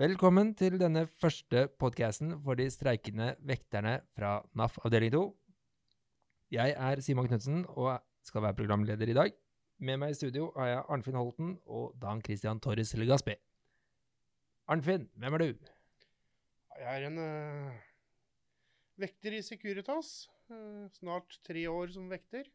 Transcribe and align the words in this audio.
Velkommen 0.00 0.54
til 0.56 0.78
denne 0.80 1.02
første 1.20 1.66
podcasten 1.76 2.30
for 2.40 2.56
de 2.56 2.64
streikende 2.72 3.34
vekterne 3.44 3.98
fra 4.16 4.38
NAF 4.56 4.78
avdeling 4.86 5.12
2. 5.12 5.20
Jeg 6.56 6.72
er 6.72 7.02
Simon 7.04 7.28
Knutsen 7.28 7.66
og 7.68 7.98
skal 8.24 8.42
være 8.46 8.56
programleder 8.56 9.12
i 9.12 9.16
dag. 9.18 9.34
Med 9.84 10.00
meg 10.00 10.14
i 10.14 10.16
studio 10.16 10.46
har 10.56 10.70
jeg 10.70 10.86
Arnfinn 10.96 11.20
Holten 11.20 11.52
og 11.66 11.92
Dan 12.00 12.24
Christian 12.24 12.60
Torres 12.64 12.94
Legaspi. 12.96 13.36
Arnfinn, 14.72 15.10
hvem 15.12 15.36
er 15.36 15.44
du? 15.44 15.68
Jeg 16.80 16.88
er 16.96 17.06
en 17.10 17.20
uh, 17.20 17.76
vekter 18.96 19.36
i 19.36 19.44
Securitas. 19.44 20.30
Uh, 20.48 20.88
snart 20.96 21.36
tre 21.44 21.68
år 21.68 21.92
som 21.92 22.08
vekter. 22.08 22.48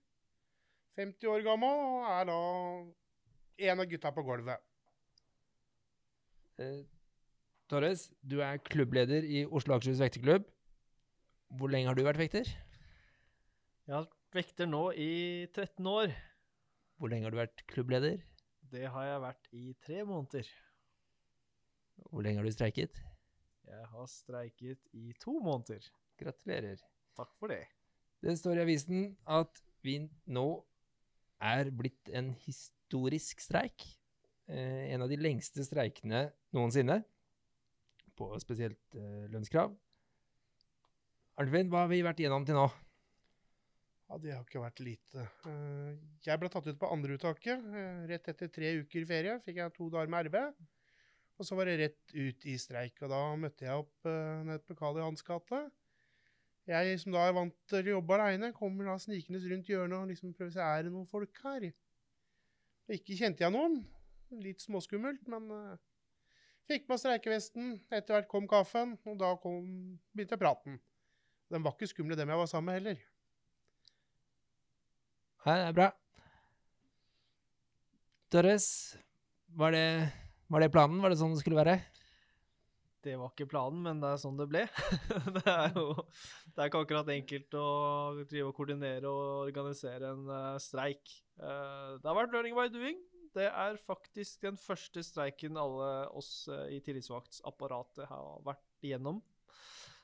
50 0.97 1.29
år 1.37 1.45
gammel 1.45 1.85
og 1.85 2.11
er 2.17 2.29
da 2.33 2.41
en 3.69 3.85
av 3.85 3.93
gutta 3.93 4.09
på 4.09 4.25
gulvet. 4.25 4.69
Eh, 6.57 6.96
Torres, 7.67 8.05
du 8.23 8.37
er 8.39 8.61
klubbleder 8.63 9.25
i 9.27 9.41
Oslo 9.43 9.75
Akershus 9.75 9.99
vekterklubb. 9.99 10.45
Hvor 11.59 11.67
lenge 11.67 11.89
har 11.89 11.97
du 11.97 12.05
vært 12.05 12.19
vekter? 12.21 12.47
Jeg 12.47 13.91
har 13.91 14.05
vært 14.05 14.37
vekter 14.37 14.69
nå 14.69 14.83
i 14.95 15.09
13 15.51 15.89
år. 15.91 16.13
Hvor 16.95 17.11
lenge 17.11 17.27
har 17.27 17.35
du 17.35 17.39
vært 17.41 17.63
klubbleder? 17.67 18.21
Det 18.71 18.85
har 18.93 19.09
jeg 19.09 19.23
vært 19.25 19.49
i 19.51 19.63
tre 19.83 20.05
måneder. 20.07 20.47
Hvor 22.07 22.23
lenge 22.23 22.39
har 22.39 22.47
du 22.47 22.55
streiket? 22.55 23.01
Jeg 23.67 23.89
har 23.91 24.07
streiket 24.13 24.87
i 24.95 25.11
to 25.19 25.35
måneder. 25.35 25.91
Gratulerer. 26.23 26.79
Takk 27.19 27.35
for 27.35 27.51
det. 27.51 27.65
Det 28.23 28.37
står 28.39 28.61
i 28.61 28.63
avisen 28.63 29.03
at 29.27 29.59
vi 29.83 29.99
nå 30.23 30.47
er 31.43 31.75
blitt 31.75 32.15
en 32.15 32.31
historisk 32.47 33.43
streik. 33.43 33.89
Eh, 34.47 34.87
en 34.95 35.03
av 35.03 35.11
de 35.11 35.19
lengste 35.19 35.67
streikene 35.67 36.29
noensinne, 36.55 37.01
på 38.17 38.29
spesielt 38.41 38.97
eh, 38.97 39.27
lønnskrav. 39.31 39.73
Arnfinn, 41.37 41.69
hva 41.69 41.85
har 41.85 41.91
vi 41.91 42.03
vært 42.05 42.21
igjennom 42.23 42.45
til 42.47 42.57
nå? 42.57 42.65
Ja, 44.07 44.17
Det 44.23 44.31
har 44.33 44.45
ikke 44.45 44.63
vært 44.63 44.81
lite. 44.81 45.25
Eh, 45.49 45.97
jeg 46.25 46.41
ble 46.41 46.49
tatt 46.49 46.69
ut 46.69 46.79
på 46.79 46.89
andreuttaket. 46.95 47.65
Uh, 47.67 48.05
rett 48.09 48.29
etter 48.31 48.49
tre 48.53 48.71
uker 48.81 49.05
ferie 49.09 49.35
fikk 49.43 49.59
jeg 49.61 49.75
to 49.75 49.89
dager 49.93 50.11
med 50.11 50.29
RB. 50.29 50.37
Og 51.37 51.45
så 51.45 51.57
var 51.59 51.69
det 51.69 51.79
rett 51.81 52.15
ut 52.15 52.47
i 52.49 52.55
streik. 52.57 53.01
Og 53.03 53.11
da 53.11 53.19
møtte 53.37 53.67
jeg 53.67 53.83
opp 53.83 54.07
nede 54.07 54.63
på 54.65 54.73
Karl 54.79 54.97
Johans 54.97 55.21
gate. 55.21 55.59
Jeg 56.67 56.95
som 56.99 57.13
da 57.13 57.27
er 57.27 57.35
vant 57.35 57.53
til 57.69 57.85
å 57.85 57.93
jobbe 57.99 58.15
aleine, 58.17 58.49
kommer 58.55 58.89
da 58.89 58.95
snikende 58.99 59.39
rundt 59.43 59.69
hjørnet 59.69 60.01
og 60.01 60.09
liksom 60.09 60.33
prøver 60.35 60.49
å 60.49 60.55
se 60.55 60.65
er 60.65 60.87
det 60.87 60.95
noen 60.95 61.07
folk 61.07 61.43
her. 61.45 61.67
Og 62.87 62.95
ikke 62.97 63.19
kjente 63.19 63.45
jeg 63.45 63.53
noen. 63.53 63.77
Litt 64.43 64.65
småskummelt, 64.65 65.29
men 65.31 65.45
fikk 66.67 66.87
på 66.89 66.97
streikevesten. 66.99 67.77
Etter 67.91 68.17
hvert 68.17 68.31
kom 68.31 68.47
kaffen, 68.49 68.95
og 69.07 69.19
da 69.19 69.33
kom, 69.41 69.97
begynte 70.15 70.39
praten. 70.39 70.79
Den 71.51 71.63
var 71.63 71.75
ikke 71.75 71.89
skumle, 71.89 72.17
dem 72.19 72.29
jeg 72.29 72.41
var 72.41 72.49
sammen 72.51 72.71
med 72.71 72.81
heller. 72.81 73.03
Nei, 75.47 75.59
det 75.61 75.67
er 75.69 75.75
bra. 75.77 75.91
Torres, 78.33 78.65
var 79.55 79.71
det, 79.71 79.85
var 80.51 80.63
det 80.63 80.73
planen? 80.73 80.99
Var 80.99 81.13
det 81.13 81.21
sånn 81.21 81.31
det 81.31 81.39
skulle 81.39 81.61
være? 81.61 81.77
Det 83.07 83.13
var 83.15 83.31
ikke 83.31 83.47
planen, 83.47 83.79
men 83.85 84.01
det 84.03 84.09
er 84.09 84.19
sånn 84.19 84.35
det 84.35 84.49
ble. 84.51 84.65
det 85.37 85.45
er 85.47 85.77
jo 85.77 85.93
det 85.95 86.59
er 86.59 86.67
ikke 86.67 86.81
akkurat 86.83 87.11
enkelt 87.13 87.55
å 87.55 87.67
drive 88.25 88.49
og 88.49 88.57
koordinere 88.57 89.07
og 89.07 89.45
organisere 89.45 90.11
en 90.11 90.27
uh, 90.27 90.57
streik. 90.59 91.05
Uh, 91.39 91.95
det 92.01 92.09
har 92.09 92.17
vært 92.17 92.35
learning 92.35 92.57
by 92.57 92.67
doing. 92.73 92.99
Det 93.35 93.47
er 93.49 93.79
faktisk 93.81 94.43
den 94.45 94.57
første 94.59 95.03
streiken 95.03 95.57
alle 95.59 95.89
oss 96.15 96.47
uh, 96.51 96.65
i 96.71 96.79
tillitsvaktsapparatet 96.85 98.07
har 98.09 98.39
vært 98.45 98.85
igjennom. 98.85 99.19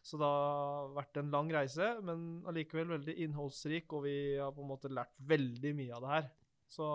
Så 0.03 0.19
det 0.19 0.27
har 0.27 0.89
vært 0.97 1.17
en 1.21 1.31
lang 1.31 1.49
reise, 1.55 1.85
men 2.03 2.43
allikevel 2.49 2.89
veldig 2.97 3.15
innholdsrik, 3.23 3.87
og 3.95 4.03
vi 4.03 4.15
har 4.35 4.51
på 4.51 4.65
en 4.65 4.71
måte 4.73 4.91
lært 4.91 5.13
veldig 5.31 5.71
mye 5.77 5.95
av 5.95 6.03
det 6.03 6.11
her. 6.11 6.29
Så, 6.73 6.87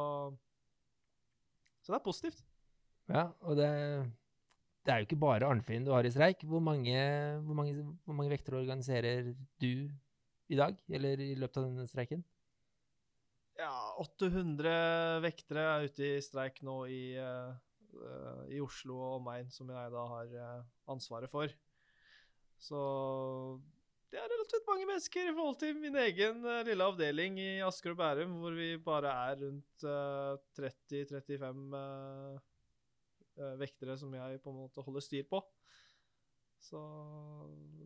så 1.80 1.94
det 1.94 1.96
er 1.96 2.04
positivt. 2.04 2.42
Ja, 3.08 3.30
og 3.48 3.56
det, 3.56 3.70
det 4.84 4.92
er 4.92 5.00
jo 5.00 5.08
ikke 5.08 5.22
bare 5.24 5.48
Arnfinn 5.48 5.86
du 5.86 5.94
har 5.94 6.04
i 6.04 6.12
streik. 6.12 6.44
Hvor 6.44 6.60
mange, 6.60 6.98
hvor 7.46 7.56
mange, 7.56 7.86
mange 8.12 8.34
vektere 8.34 8.60
organiserer 8.60 9.32
du 9.56 9.88
i 10.48 10.58
dag, 10.60 10.76
eller 10.92 11.24
i 11.24 11.32
løpet 11.38 11.62
av 11.62 11.70
denne 11.70 11.88
streiken? 11.88 12.20
Ja, 13.58 13.74
800 13.98 15.18
vektere 15.24 15.62
er 15.66 15.88
ute 15.90 16.04
i 16.06 16.20
streik 16.22 16.60
nå 16.62 16.76
i, 16.94 17.18
uh, 17.18 17.50
i 18.54 18.60
Oslo 18.62 19.00
og 19.02 19.16
omegn, 19.16 19.48
som 19.50 19.66
jeg 19.74 19.90
da 19.90 20.04
har 20.12 20.30
uh, 20.36 20.60
ansvaret 20.94 21.30
for. 21.32 21.50
Så 22.62 22.78
det 24.12 24.20
er 24.20 24.30
relativt 24.30 24.70
mange 24.70 24.86
mennesker 24.86 25.26
i 25.26 25.34
forhold 25.34 25.58
til 25.58 25.74
min 25.82 25.98
egen 26.04 26.46
uh, 26.46 26.62
lille 26.70 26.86
avdeling 26.86 27.42
i 27.42 27.48
Asker 27.66 27.96
og 27.96 27.98
Bærum, 27.98 28.38
hvor 28.44 28.54
vi 28.54 28.70
bare 28.78 29.10
er 29.26 29.42
rundt 29.42 29.88
30-35 30.60 31.50
vektere 33.58 33.94
som 33.98 34.14
jeg 34.14 34.40
på 34.42 34.50
en 34.54 34.62
måte 34.62 34.82
holder 34.86 35.02
styr 35.02 35.26
på. 35.26 35.42
Så 36.62 36.78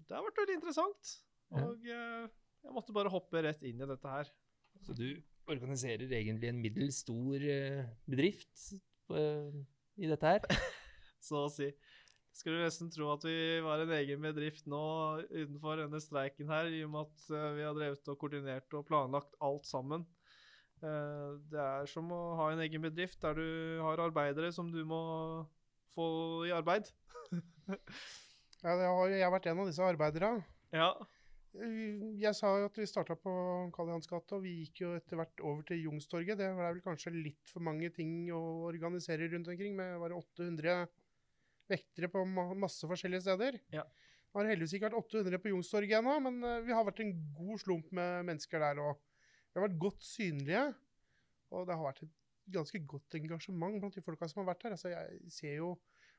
det 0.04 0.16
har 0.16 0.24
vært 0.28 0.44
veldig 0.44 0.60
interessant. 0.60 1.16
Og 1.64 1.84
jeg 1.84 2.72
måtte 2.72 2.92
bare 2.96 3.12
hoppe 3.12 3.40
rett 3.44 3.64
inn 3.68 3.80
i 3.80 3.88
dette 3.88 4.08
her. 4.08 4.28
Så 4.84 4.96
du 4.96 5.08
organiserer 5.50 6.06
egentlig 6.06 6.50
en 6.50 6.60
middels 6.62 7.02
stor 7.02 7.46
bedrift 8.06 8.68
i 9.12 10.10
dette 10.10 10.34
her? 10.34 10.46
Så 11.26 11.44
å 11.46 11.50
si. 11.52 11.68
Skulle 12.32 12.64
nesten 12.64 12.88
tro 12.92 13.10
at 13.12 13.24
vi 13.26 13.36
var 13.64 13.82
en 13.82 13.92
egen 13.98 14.22
bedrift 14.24 14.64
nå 14.70 14.82
utenfor 15.28 15.82
denne 15.82 16.00
streiken 16.00 16.48
her, 16.50 16.70
i 16.72 16.80
og 16.86 16.94
med 16.94 17.10
at 17.10 17.56
vi 17.58 17.66
har 17.66 17.76
drevet 17.76 18.08
og 18.08 18.18
koordinert 18.22 18.78
og 18.78 18.86
planlagt 18.88 19.36
alt 19.44 19.68
sammen. 19.68 20.06
Det 20.80 21.60
er 21.60 21.86
som 21.90 22.08
å 22.10 22.22
ha 22.40 22.48
en 22.50 22.62
egen 22.64 22.82
bedrift 22.82 23.20
der 23.22 23.36
du 23.38 23.48
har 23.84 24.00
arbeidere 24.02 24.50
som 24.54 24.72
du 24.72 24.80
må 24.88 25.02
få 25.94 26.06
i 26.48 26.54
arbeid. 26.54 26.88
ja, 28.64 28.74
har, 28.74 29.12
jeg 29.12 29.22
har 29.22 29.34
vært 29.34 29.50
en 29.52 29.62
av 29.62 29.70
disse 29.70 29.86
arbeiderne. 29.86 30.42
Ja. 30.74 30.90
Jeg 31.52 32.32
sa 32.32 32.48
jo 32.56 32.68
at 32.70 32.78
vi 32.80 32.88
starta 32.88 33.12
på 33.18 33.32
Karl 33.76 33.90
Johans 33.92 34.08
gate, 34.08 34.36
og 34.38 34.44
vi 34.46 34.54
gikk 34.62 34.82
jo 34.84 34.92
etter 34.96 35.18
hvert 35.20 35.42
over 35.44 35.66
til 35.68 35.82
Jungstorget. 35.84 36.38
Det 36.40 36.48
var 36.56 36.72
vel 36.72 36.84
kanskje 36.84 37.12
litt 37.12 37.50
for 37.50 37.64
mange 37.64 37.90
ting 37.92 38.30
å 38.32 38.40
organisere 38.70 39.28
rundt 39.28 39.50
omkring, 39.52 39.76
med 39.76 39.98
bare 40.00 40.16
800 40.16 40.86
vektere 41.72 42.08
på 42.12 42.24
masse 42.24 42.88
forskjellige 42.88 43.26
steder. 43.26 43.60
Ja. 43.74 43.84
Det 43.84 44.40
har 44.40 44.48
heldigvis 44.48 44.78
ikke 44.78 44.88
vært 44.88 45.12
800 45.12 45.42
på 45.44 45.52
Jungstorget 45.52 45.98
ennå, 45.98 46.16
men 46.24 46.40
vi 46.64 46.72
har 46.72 46.86
vært 46.88 47.02
en 47.04 47.12
god 47.36 47.60
slump 47.60 47.92
med 47.92 48.24
mennesker 48.30 48.64
der. 48.64 48.80
òg. 48.80 48.96
Vi 49.52 49.60
har 49.60 49.68
vært 49.68 49.80
godt 49.82 50.08
synlige, 50.08 50.64
og 51.52 51.66
det 51.68 51.76
har 51.76 51.84
vært 51.84 52.06
et 52.06 52.14
ganske 52.52 52.80
godt 52.88 53.18
engasjement 53.20 53.76
blant 53.76 53.94
de 53.94 54.04
folka 54.04 54.28
som 54.30 54.40
har 54.40 54.54
vært 54.54 54.64
her. 54.64 54.76
Altså, 54.78 54.88
jeg 54.88 55.36
ser 55.36 55.58
jo 55.58 55.74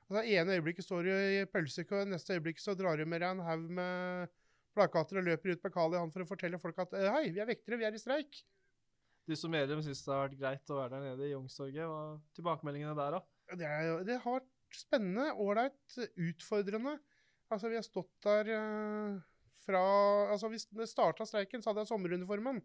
altså, 0.05 0.21
ene 0.21 0.59
øyeblikket 0.59 0.85
står 0.85 1.09
du 1.09 1.11
i 1.11 1.43
pølsekø, 1.49 2.03
neste 2.05 2.37
øyeblikk 2.37 2.61
så 2.61 2.77
drar 2.77 3.01
du 3.01 3.05
med 3.09 3.23
deg 3.23 3.33
en 3.33 3.43
haug 3.47 3.65
med 3.81 4.29
plakater 4.75 5.21
og 5.21 5.27
løper 5.27 5.53
ut 5.53 5.63
på 5.63 5.71
Kali 5.73 6.01
for 6.13 6.25
å 6.25 6.29
fortelle 6.29 6.59
folk 6.61 6.81
at 6.83 6.95
hei, 6.97 7.27
vi 7.33 7.41
er 7.43 7.49
vektere, 7.49 7.79
vi 7.79 7.87
er 7.87 7.95
i 7.95 8.01
streik. 8.01 8.41
Du 9.23 9.35
som 9.39 9.53
medlem 9.53 9.79
syns 9.83 10.01
det 10.03 10.11
har 10.11 10.25
vært 10.25 10.39
greit 10.39 10.71
å 10.73 10.77
være 10.81 10.97
der 10.97 11.03
nede 11.07 11.27
i 11.27 11.31
Youngstorget. 11.31 11.85
Hva 11.87 11.99
er 12.09 12.17
tilbakemeldingene 12.35 12.95
der, 12.97 13.15
da? 13.15 13.55
Det, 13.55 13.67
er, 13.69 13.91
det 14.07 14.17
har 14.25 14.41
vært 14.41 14.49
spennende, 14.75 15.29
ålreit, 15.39 15.99
utfordrende. 16.19 16.97
Altså, 17.53 17.69
vi 17.71 17.77
har 17.77 17.85
stått 17.85 18.11
der 18.25 18.49
uh, 18.51 19.21
fra 19.63 19.83
Altså, 20.33 20.49
hvis 20.51 20.67
det 20.75 20.89
starta 20.91 21.27
streiken, 21.27 21.63
så 21.63 21.71
hadde 21.71 21.85
jeg 21.85 21.93
sommeruniformen. 21.93 22.59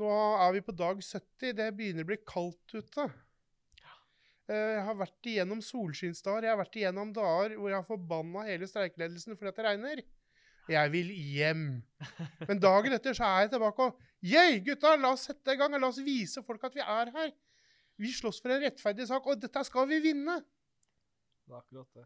Nå 0.00 0.08
er 0.40 0.56
vi 0.56 0.64
på 0.64 0.72
dag 0.76 1.02
70. 1.04 1.52
Det 1.58 1.68
begynner 1.76 2.06
å 2.06 2.12
bli 2.14 2.20
kaldt 2.24 2.76
ute. 2.78 3.08
Uh, 4.48 4.56
jeg 4.56 4.86
har 4.88 5.00
vært 5.02 5.30
igjennom 5.34 5.60
solskinnsdager. 5.64 6.48
Jeg 6.48 6.54
har 6.54 6.62
vært 6.62 6.80
igjennom 6.80 7.12
dager 7.16 7.58
hvor 7.58 7.74
jeg 7.74 7.80
har 7.82 7.90
forbanna 7.92 8.48
hele 8.48 8.70
streikeledelsen 8.70 9.36
fordi 9.36 9.52
at 9.52 9.60
det 9.60 9.68
regner. 9.68 10.04
Jeg 10.70 10.92
vil 10.92 11.10
hjem. 11.10 11.66
Men 12.48 12.60
dagen 12.62 12.94
etter 12.94 13.16
så 13.16 13.26
er 13.26 13.46
jeg 13.46 13.54
tilbake 13.56 13.88
og 13.88 14.00
Yeah, 14.22 14.54
gutta, 14.62 14.94
la 14.94 15.10
oss 15.16 15.24
sette 15.26 15.50
i 15.50 15.58
gang. 15.58 15.74
La 15.74 15.88
oss 15.90 15.98
vise 16.06 16.44
folk 16.46 16.62
at 16.68 16.76
vi 16.76 16.82
er 16.84 17.10
her. 17.10 17.32
Vi 17.98 18.12
slåss 18.14 18.38
for 18.42 18.54
en 18.54 18.62
rettferdig 18.62 19.08
sak, 19.10 19.26
og 19.26 19.40
dette 19.42 19.64
skal 19.66 19.88
vi 19.90 19.98
vinne. 20.04 20.36
Det 21.42 21.50
er 21.50 21.58
akkurat 21.58 21.98
det. 21.98 22.04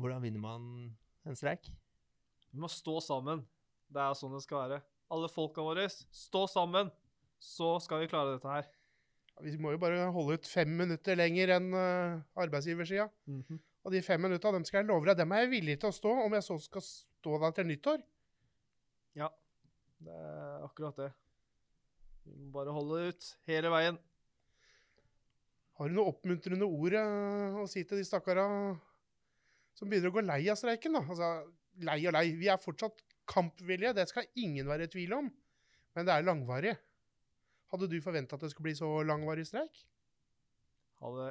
Hvordan 0.00 0.24
vinner 0.24 0.42
man 0.42 0.64
en 1.28 1.38
streik? 1.38 1.70
Vi 2.50 2.58
må 2.58 2.66
stå 2.70 2.96
sammen. 3.04 3.44
Det 3.90 4.02
er 4.02 4.18
sånn 4.18 4.34
det 4.34 4.42
skal 4.42 4.64
være. 4.64 4.80
Alle 5.14 5.30
folka 5.30 5.62
våre, 5.62 5.86
stå 5.90 6.44
sammen! 6.50 6.90
Så 7.40 7.78
skal 7.80 8.02
vi 8.02 8.10
klare 8.10 8.34
dette 8.34 8.50
her. 8.50 8.66
Vi 9.40 9.54
må 9.62 9.72
jo 9.72 9.80
bare 9.80 10.10
holde 10.12 10.36
ut 10.36 10.48
fem 10.50 10.68
minutter 10.76 11.16
lenger 11.16 11.54
enn 11.56 11.70
uh, 11.72 12.20
arbeidsgiversida. 12.36 13.08
Mm 13.30 13.44
-hmm. 13.46 13.60
Og 13.84 13.92
de 13.92 14.02
fem 14.02 14.20
minutta 14.20 14.52
dem 14.52 14.64
skal 14.64 14.82
jeg 14.82 14.88
love 14.90 15.06
deg, 15.06 15.16
dem 15.16 15.32
er 15.32 15.46
jeg 15.46 15.50
villig 15.50 15.78
til 15.80 15.88
å 15.88 15.96
stå, 15.96 16.12
om 16.26 16.34
jeg 16.36 16.44
så 16.44 16.58
skal 16.58 16.82
stå 17.20 17.38
da 17.42 17.52
til 17.54 17.68
nyttår. 17.68 18.02
Ja, 19.20 19.28
det 20.00 20.14
er 20.16 20.66
akkurat 20.66 21.00
det. 21.04 21.10
Vi 22.24 22.36
må 22.36 22.52
bare 22.54 22.74
holde 22.74 23.10
ut 23.10 23.32
hele 23.48 23.72
veien. 23.72 23.98
Har 25.80 25.88
du 25.88 25.96
noe 25.96 26.12
oppmuntrende 26.12 26.66
ord 26.68 26.96
uh, 26.96 27.60
å 27.62 27.66
si 27.70 27.86
til 27.88 28.00
de 28.00 28.04
stakkara 28.04 28.44
som 29.76 29.88
begynner 29.88 30.12
å 30.12 30.16
gå 30.18 30.24
lei 30.26 30.42
av 30.52 30.58
streiken. 30.60 30.98
da. 30.98 31.04
Altså, 31.06 31.30
lei 31.88 32.00
og 32.04 32.16
lei. 32.16 32.26
Vi 32.36 32.50
er 32.52 32.60
fortsatt 32.60 33.00
kampvillige, 33.30 33.94
det 33.96 34.08
skal 34.10 34.28
ingen 34.42 34.68
være 34.68 34.88
i 34.88 34.92
tvil 34.92 35.14
om. 35.16 35.30
Men 35.96 36.06
det 36.06 36.14
er 36.14 36.26
langvarig. 36.26 36.74
Hadde 37.70 37.88
du 37.88 37.96
forventa 38.02 38.36
at 38.36 38.44
det 38.44 38.50
skulle 38.52 38.68
bli 38.68 38.76
så 38.78 38.90
langvarig 39.06 39.46
streik? 39.48 39.84
Hadde 41.00 41.30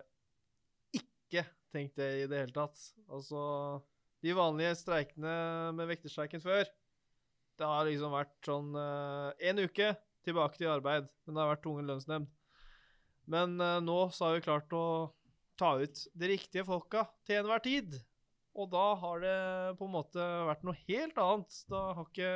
ikke 0.97 1.45
tenkt 1.69 2.00
det 2.00 2.09
i 2.24 2.27
det 2.31 2.45
hele 2.45 2.56
tatt. 2.56 2.80
Altså, 3.12 3.41
de 4.24 4.36
vanlige 4.36 4.75
streikene 4.81 5.33
med 5.77 5.89
vekterstreiken 5.94 6.44
før, 6.44 6.68
det 7.60 7.68
har 7.68 7.88
liksom 7.88 8.13
vært 8.16 8.36
sånn 8.48 8.75
én 8.75 9.60
uke 9.60 9.94
tilbake 10.24 10.60
til 10.60 10.71
arbeid, 10.71 11.07
men 11.25 11.36
det 11.36 11.42
har 11.44 11.51
vært 11.54 11.63
tvungen 11.66 11.89
lønnsnemnd. 11.89 12.30
Men 13.30 13.60
eh, 13.62 13.80
nå 13.86 13.98
så 14.13 14.27
har 14.30 14.38
vi 14.38 14.45
klart 14.45 14.74
å 14.74 14.86
ta 15.60 15.75
ut 15.81 16.06
de 16.18 16.31
riktige 16.31 16.66
folka 16.68 17.06
til 17.27 17.42
enhver 17.42 17.62
tid. 17.63 18.00
Og 18.60 18.71
da 18.74 18.86
har 19.00 19.21
det 19.24 19.36
på 19.80 19.86
en 19.86 19.94
måte 19.94 20.24
vært 20.50 20.63
noe 20.68 20.80
helt 20.88 21.19
annet. 21.22 21.60
Da 21.69 21.83
har 21.95 22.07
ikke 22.07 22.31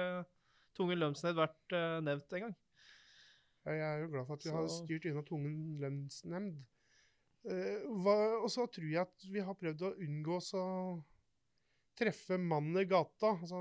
tvungen 0.77 1.01
lønnsnemnd 1.01 1.39
vært 1.39 1.75
uh, 1.75 1.97
nevnt 2.05 2.35
engang. 2.37 2.53
Ja, 3.63 3.73
jeg 3.73 3.87
er 3.87 4.03
jo 4.03 4.11
glad 4.13 4.27
for 4.27 4.37
at 4.37 4.45
vi 4.45 4.51
Så- 4.51 4.55
har 4.55 4.69
styrt 4.71 5.07
unna 5.09 5.23
tvungen 5.25 5.57
lønnsnemnd. 5.81 6.61
Eh, 7.43 7.83
og 7.89 8.47
så 8.51 8.67
tror 8.71 8.87
jeg 8.87 9.01
at 9.01 9.25
vi 9.27 9.43
har 9.43 9.57
prøvd 9.59 9.81
å 9.83 9.95
unngå 10.05 10.37
oss 10.37 10.53
å 10.55 10.63
treffe 11.99 12.37
mannen 12.41 12.81
i 12.81 12.85
gata. 12.89 13.33
Altså, 13.37 13.59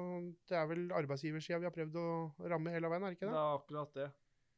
det 0.49 0.57
er 0.59 0.67
vel 0.71 0.87
arbeidsgiversida 0.97 1.59
vi 1.61 1.69
har 1.69 1.75
prøvd 1.75 1.99
å 2.01 2.07
ramme 2.53 2.73
hele 2.75 2.91
veien, 2.93 3.05
er 3.07 3.15
det 3.15 3.19
ikke 3.19 3.29
Det 3.29 3.35
det? 3.35 3.43
er 3.43 3.57
akkurat 3.59 3.97
det. 3.99 4.09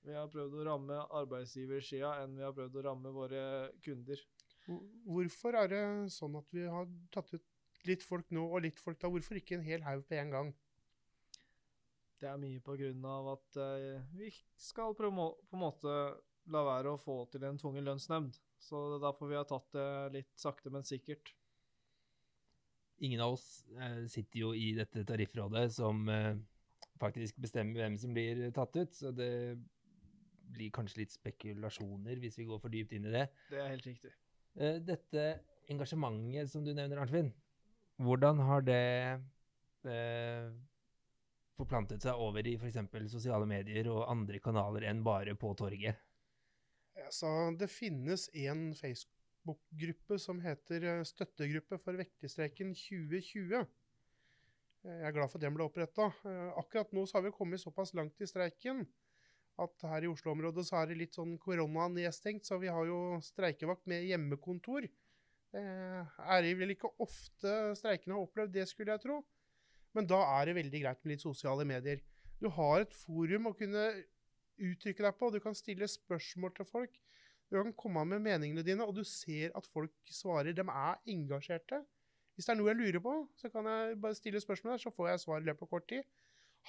Vi 0.05 0.13
har 0.19 0.29
prøvd 0.33 0.59
å 0.61 0.65
ramme 0.69 1.01
arbeidsgiversida 1.23 2.11
enn 2.23 2.37
vi 2.37 2.45
har 2.45 2.53
prøvd 2.57 2.77
å 2.77 2.85
ramme 2.91 3.13
våre 3.15 3.45
kunder. 3.85 4.21
Hvorfor 4.69 5.57
er 5.61 5.71
det 5.73 5.83
sånn 6.13 6.37
at 6.41 6.53
vi 6.53 6.67
har 6.69 6.89
tatt 7.13 7.33
ut 7.35 7.87
litt 7.89 8.05
folk 8.05 8.31
nå 8.33 8.45
og 8.47 8.63
litt 8.65 8.81
folk 8.81 9.01
da? 9.01 9.11
Hvorfor 9.13 9.41
ikke 9.41 9.59
en 9.59 9.67
hel 9.67 9.85
haug 9.85 10.05
på 10.09 10.17
en 10.21 10.31
gang? 10.33 10.53
Det 12.21 12.29
er 12.31 12.39
mye 12.41 12.61
på 12.65 12.77
grunn 12.81 13.05
av 13.05 13.27
at 13.35 13.59
uh, 13.61 14.05
vi 14.17 14.31
skal 14.57 14.95
på 14.97 15.09
en 15.11 15.61
måte 15.61 15.95
la 16.53 16.63
være 16.65 16.93
å 16.95 17.01
få 17.01 17.25
til 17.33 17.45
en 17.45 17.59
tvungen 17.61 17.85
lønnsnemnd. 17.85 18.37
Så 18.61 18.81
det 18.93 18.99
er 19.01 19.07
derfor 19.07 19.29
vi 19.29 19.37
har 19.37 19.49
tatt 19.49 19.67
det 19.77 19.89
litt 20.15 20.33
sakte, 20.41 20.73
men 20.73 20.85
sikkert. 20.89 21.35
Ingen 23.03 23.21
av 23.25 23.35
oss 23.35 23.65
eh, 23.75 24.05
sitter 24.11 24.41
jo 24.45 24.53
i 24.55 24.73
dette 24.77 25.03
tariffrådet 25.07 25.67
som 25.75 26.05
eh, 26.13 26.35
faktisk 27.03 27.41
bestemmer 27.43 27.83
hvem 27.83 27.97
som 27.99 28.15
blir 28.15 28.45
tatt 28.55 28.77
ut, 28.79 28.95
så 28.95 29.11
det 29.15 29.57
blir 30.55 30.71
kanskje 30.75 31.03
litt 31.03 31.15
spekulasjoner 31.15 32.21
hvis 32.23 32.39
vi 32.39 32.47
går 32.49 32.61
for 32.63 32.73
dypt 32.73 32.95
inn 32.95 33.09
i 33.09 33.15
det. 33.15 33.27
Det 33.51 33.59
er 33.61 33.73
helt 33.73 33.89
riktig. 33.89 34.13
Eh, 34.55 34.79
dette 34.87 35.25
engasjementet 35.73 36.53
som 36.53 36.65
du 36.65 36.71
nevner, 36.75 37.01
Arnfinn, 37.03 37.33
hvordan 38.05 38.43
har 38.47 38.65
det 38.67 38.85
eh, 39.91 40.49
forplantet 41.59 42.05
seg 42.05 42.21
over 42.21 42.47
i 42.47 42.57
f.eks. 42.59 42.79
sosiale 43.11 43.47
medier 43.49 43.91
og 43.91 44.07
andre 44.11 44.41
kanaler 44.43 44.87
enn 44.91 45.03
bare 45.07 45.37
på 45.39 45.55
torget? 45.59 45.99
Altså, 47.05 47.29
det 47.59 47.69
finnes 47.71 48.29
en 48.47 48.69
Facebook-gruppe 49.45 50.19
som 50.19 50.41
heter 50.41 50.85
eh, 50.85 51.05
Støttegruppe 51.05 51.79
for 51.79 51.97
vekterstreiken 51.99 52.75
2020. 52.75 53.67
Eh, 54.85 54.99
Jeg 55.01 55.09
er 55.09 55.13
glad 55.13 55.29
for 55.29 55.39
at 55.39 55.45
den 55.45 55.55
ble 55.55 55.65
oppretta. 55.65 56.11
Akkurat 56.57 56.93
nå 56.93 57.05
har 57.13 57.23
vi 57.23 57.33
kommet 57.33 57.61
såpass 57.61 57.95
langt 57.95 58.21
i 58.21 58.27
streiken 58.27 58.87
at 59.57 59.85
her 59.87 60.03
i 60.03 60.09
Oslo-området 60.11 60.65
så 60.67 60.81
er 60.81 60.89
det 60.91 60.99
litt 60.99 61.15
sånn 61.15 61.37
korona 61.39 61.87
nedstengt, 61.89 62.45
så 62.45 62.59
vi 62.59 62.67
har 62.67 62.89
jo 62.89 63.21
streikevakt 63.23 63.87
med 63.87 64.03
hjemmekontor. 64.03 64.89
Det 65.55 65.63
er 65.63 66.49
vel 66.59 66.75
ikke 66.75 66.91
ofte 66.99 67.53
streikene 67.79 68.17
har 68.17 68.25
opplevd 68.25 68.51
det, 68.57 68.67
skulle 68.67 68.97
jeg 68.97 69.05
tro. 69.05 69.21
Men 69.95 70.09
da 70.11 70.19
er 70.41 70.49
det 70.51 70.57
veldig 70.59 70.81
greit 70.83 71.05
med 71.05 71.13
litt 71.13 71.23
sosiale 71.23 71.63
medier. 71.65 72.03
Du 72.43 72.49
har 72.51 72.83
et 72.83 72.97
forum 73.05 73.47
å 73.47 73.55
kunne 73.55 73.85
uttrykke 74.59 75.07
deg 75.07 75.15
på, 75.21 75.31
du 75.31 75.39
kan 75.39 75.55
stille 75.55 75.87
spørsmål 75.87 76.57
til 76.59 76.67
folk. 76.67 76.99
Du 77.55 77.61
kan 77.63 77.75
komme 77.79 78.03
med 78.11 78.23
meningene 78.25 78.65
dine, 78.67 78.83
og 78.83 78.97
du 78.97 79.05
ser 79.07 79.53
at 79.55 79.67
folk 79.71 79.93
svarer. 80.11 80.51
De 80.51 80.65
er 80.65 80.97
engasjerte. 81.15 81.85
Hvis 82.35 82.49
det 82.49 82.55
er 82.55 82.59
noe 82.59 82.73
jeg 82.73 82.81
lurer 82.81 83.03
på, 83.03 83.13
så 83.39 83.47
kan 83.53 83.69
jeg 83.71 83.99
bare 84.03 84.19
stille 84.19 84.43
spørsmål 84.43 84.75
der, 84.75 84.83
så 84.83 84.91
får 84.91 85.13
jeg 85.13 85.21
svar 85.23 85.39
i 85.39 85.47
løpet 85.47 85.63
av 85.63 85.71
kort 85.71 85.87
tid. 85.93 86.03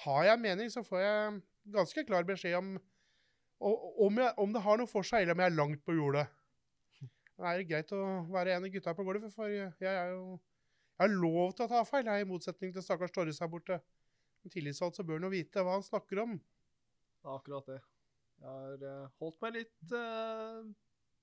Har 0.04 0.28
jeg 0.28 0.42
mening, 0.44 0.70
så 0.70 0.84
får 0.86 1.02
jeg 1.02 1.40
ganske 1.74 2.04
klar 2.06 2.28
beskjed 2.28 2.54
om 2.60 2.76
om, 3.58 4.18
jeg, 4.20 4.32
om 4.36 4.52
det 4.52 4.60
har 4.62 4.76
noe 4.76 4.90
for 4.90 5.06
seg, 5.06 5.24
eller 5.24 5.32
om 5.32 5.40
jeg 5.40 5.50
er 5.50 5.56
langt 5.56 5.82
på 5.88 5.94
jordet. 5.96 6.26
Det 7.00 7.48
er 7.48 7.62
greit 7.68 7.94
å 7.96 8.02
være 8.30 8.52
en 8.52 8.68
av 8.68 8.72
gutta 8.72 8.94
på 8.94 9.04
gulvet, 9.08 9.32
for 9.32 9.48
jeg, 9.48 9.72
er 9.80 10.12
jo 10.12 10.36
jeg 10.36 11.02
har 11.02 11.12
lov 11.12 11.56
til 11.56 11.66
å 11.66 11.70
ta 11.72 11.82
feil, 11.88 12.06
jeg, 12.08 12.24
i 12.24 12.28
motsetning 12.28 12.76
til 12.76 12.84
stakkars 12.84 13.16
Torres 13.16 13.40
her 13.42 13.50
borte. 13.52 13.80
En 14.44 14.52
tillitsvalgt 14.52 15.00
så 15.00 15.04
bør 15.08 15.18
han 15.18 15.28
jo 15.28 15.34
vite 15.34 15.64
hva 15.64 15.74
han 15.80 15.84
snakker 15.84 16.22
om. 16.22 16.38
Det 16.38 17.28
er 17.32 17.40
akkurat 17.40 17.72
det. 17.72 17.80
Jeg 18.36 18.48
har 18.48 18.82
eh, 18.84 19.12
holdt 19.20 19.38
meg 19.42 19.54
litt 19.56 19.94
eh, 19.96 20.66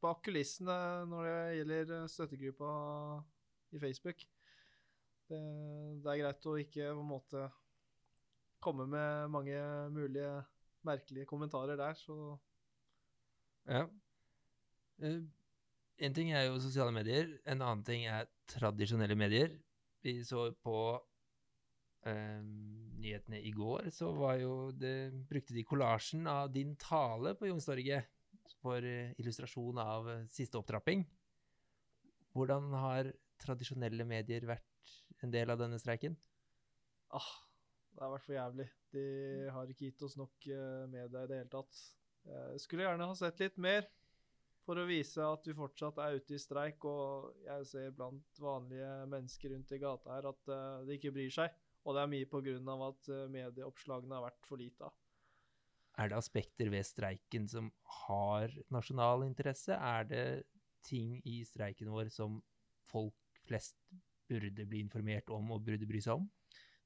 bak 0.04 0.24
kulissene 0.25 0.77
når 1.10 1.27
det 1.27 1.57
gjelder 1.60 1.94
eh, 1.98 2.07
støttegruppa 2.12 2.71
i 3.74 3.81
Facebook. 3.81 4.24
Det, 5.30 5.42
det 6.04 6.10
er 6.12 6.21
greit 6.24 6.50
å 6.50 6.56
ikke 6.60 6.89
på 6.89 7.04
en 7.04 7.12
måte 7.12 7.45
komme 8.63 8.88
med 8.89 9.31
mange 9.31 9.60
mulige 9.94 10.33
merkelige 10.88 11.30
kommentarer 11.30 11.80
der, 11.80 11.95
så 12.00 12.39
Ja. 13.69 13.86
En 16.04 16.13
ting 16.15 16.31
er 16.33 16.48
jo 16.48 16.60
sosiale 16.62 16.92
medier, 16.92 17.38
en 17.45 17.62
annen 17.62 17.83
ting 17.88 18.06
er 18.10 18.27
tradisjonelle 18.51 19.15
medier. 19.15 19.54
Vi 20.04 20.18
så 20.27 20.50
på 20.63 20.77
eh, 22.07 22.44
nyhetene 23.03 23.39
i 23.44 23.51
går, 23.53 23.89
så 23.94 24.11
var 24.15 24.38
jo 24.41 24.71
det, 24.75 25.11
brukte 25.29 25.55
de 25.55 25.65
kollasjen 25.67 26.27
av 26.29 26.51
din 26.53 26.75
tale 26.79 27.35
på 27.38 27.50
Youngstorget 27.50 28.09
for 28.63 28.83
eh, 28.88 29.13
illustrasjon 29.19 29.79
av 29.81 30.09
eh, 30.09 30.27
siste 30.31 30.59
opptrapping. 30.59 31.03
Hvordan 32.33 32.71
har 32.79 33.11
tradisjonelle 33.44 34.05
medier 34.07 34.45
vært 34.47 34.94
en 35.23 35.33
del 35.33 35.51
av 35.53 35.59
denne 35.61 35.79
streiken? 35.81 36.15
ah, 37.13 37.33
det 37.94 38.01
har 38.01 38.13
vært 38.15 38.25
for 38.25 38.33
jævlig. 38.33 38.65
De 38.94 39.03
har 39.53 39.69
ikke 39.69 39.89
gitt 39.91 40.05
oss 40.07 40.15
nok 40.17 40.47
eh, 40.50 40.85
media 40.89 41.25
i 41.25 41.29
det 41.29 41.44
hele 41.44 41.51
tatt. 41.51 41.83
Jeg 42.23 42.63
skulle 42.63 42.85
gjerne 42.88 43.05
ha 43.09 43.15
sett 43.19 43.41
litt 43.44 43.57
mer 43.61 43.83
for 44.63 44.79
å 44.79 44.85
vise 44.88 45.19
at 45.27 45.44
vi 45.44 45.53
fortsatt 45.57 45.97
er 46.00 46.15
ute 46.15 46.38
i 46.38 46.39
streik, 46.39 46.85
og 46.88 47.33
jeg 47.44 47.67
ser 47.67 47.91
blant 47.97 48.39
vanlige 48.39 48.94
mennesker 49.11 49.51
rundt 49.51 49.73
i 49.75 49.79
gata 49.81 50.15
her 50.15 50.29
at 50.31 50.51
de 50.88 50.95
ikke 50.95 51.12
bryr 51.12 51.33
seg. 51.36 51.51
Og 51.83 51.95
det 51.95 52.03
er 52.03 52.11
mye 52.11 52.59
av 52.73 52.83
at 52.89 53.09
eh, 53.11 53.25
medieoppslagene 53.31 54.15
har 54.15 54.27
vært 54.29 54.47
for 54.47 54.61
lite 54.61 54.87
av. 54.87 54.95
Er 56.01 56.09
det 56.09 56.17
aspekter 56.17 56.71
ved 56.73 56.87
streiken 56.87 57.45
som 57.49 57.69
har 58.07 58.53
nasjonal 58.73 59.25
interesse? 59.27 59.75
Er 59.75 60.07
det 60.09 60.25
ting 60.83 61.19
i 61.29 61.43
streiken 61.45 61.91
vår 61.93 62.09
som 62.13 62.39
folk 62.89 63.43
flest 63.45 63.77
burde 64.29 64.65
bli 64.65 64.81
informert 64.81 65.29
om 65.33 65.51
og 65.53 65.61
burde 65.67 65.87
bry 65.87 66.01
seg 66.01 66.21
om? 66.21 66.25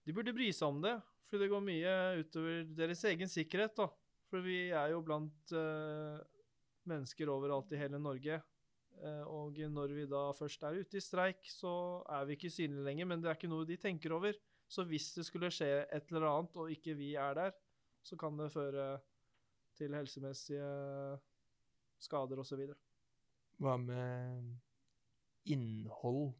De 0.03 0.15
burde 0.15 0.35
bry 0.35 0.49
seg 0.55 0.73
om 0.73 0.81
det, 0.83 0.95
for 1.27 1.39
det 1.39 1.49
går 1.51 1.63
mye 1.63 1.93
utover 2.21 2.67
deres 2.77 3.03
egen 3.07 3.31
sikkerhet. 3.31 3.75
da. 3.77 3.87
For 4.27 4.43
vi 4.43 4.67
er 4.75 4.91
jo 4.91 5.01
blant 5.05 5.55
uh, 5.55 6.19
mennesker 6.87 7.31
overalt 7.31 7.71
i 7.71 7.79
hele 7.79 7.99
Norge. 8.01 8.41
Uh, 8.97 9.23
og 9.29 9.59
når 9.71 9.93
vi 9.95 10.07
da 10.09 10.25
først 10.35 10.63
er 10.67 10.81
ute 10.81 10.99
i 10.99 11.03
streik, 11.03 11.47
så 11.51 12.03
er 12.11 12.27
vi 12.27 12.37
ikke 12.37 12.51
synlige 12.51 12.87
lenger, 12.87 13.07
men 13.07 13.23
det 13.23 13.31
er 13.31 13.39
ikke 13.39 13.51
noe 13.51 13.67
de 13.67 13.79
tenker 13.79 14.15
over. 14.15 14.35
Så 14.67 14.83
hvis 14.87 15.13
det 15.15 15.25
skulle 15.27 15.51
skje 15.53 15.69
et 15.85 16.11
eller 16.11 16.27
annet, 16.27 16.57
og 16.59 16.71
ikke 16.71 16.95
vi 16.97 17.13
er 17.19 17.37
der, 17.37 17.53
så 18.03 18.17
kan 18.19 18.37
det 18.39 18.51
føre 18.51 18.97
til 19.77 19.95
helsemessige 19.95 20.67
skader 22.03 22.41
osv. 22.41 22.65
Hva 23.61 23.77
med 23.81 24.57
innhold? 25.47 26.33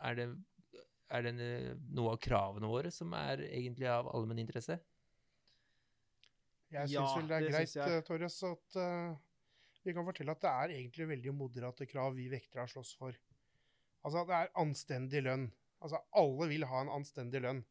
Er 0.00 0.16
det, 0.18 0.28
er 1.12 1.26
det 1.26 1.34
noe 1.92 2.14
av 2.14 2.22
kravene 2.22 2.70
våre 2.70 2.92
som 2.94 3.12
er 3.18 3.44
egentlig 3.50 3.90
av 3.90 4.08
allmenn 4.14 4.42
interesse? 4.42 4.78
Jeg 6.72 6.88
syns 6.88 6.96
Ja, 6.96 7.04
vel 7.18 7.28
det 7.28 7.36
er 7.36 7.44
det 7.44 7.52
greit, 7.52 8.06
Torres, 8.08 8.38
at 8.48 8.78
uh, 8.80 9.12
vi 9.84 9.92
kan 9.92 10.06
fortelle 10.08 10.32
at 10.32 10.40
det 10.40 10.52
er 10.52 10.76
egentlig 10.78 11.08
veldig 11.10 11.34
moderate 11.36 11.86
krav 11.90 12.14
vi 12.16 12.30
vektere 12.32 12.64
har 12.64 12.70
slåss 12.70 12.94
for. 12.96 13.18
Altså, 14.02 14.24
det 14.26 14.38
er 14.38 14.54
anstendig 14.62 15.22
lønn. 15.26 15.50
Altså, 15.82 16.00
alle 16.18 16.48
vil 16.52 16.66
ha 16.70 16.82
en 16.82 16.92
anstendig 16.94 17.42
lønn. 17.42 17.62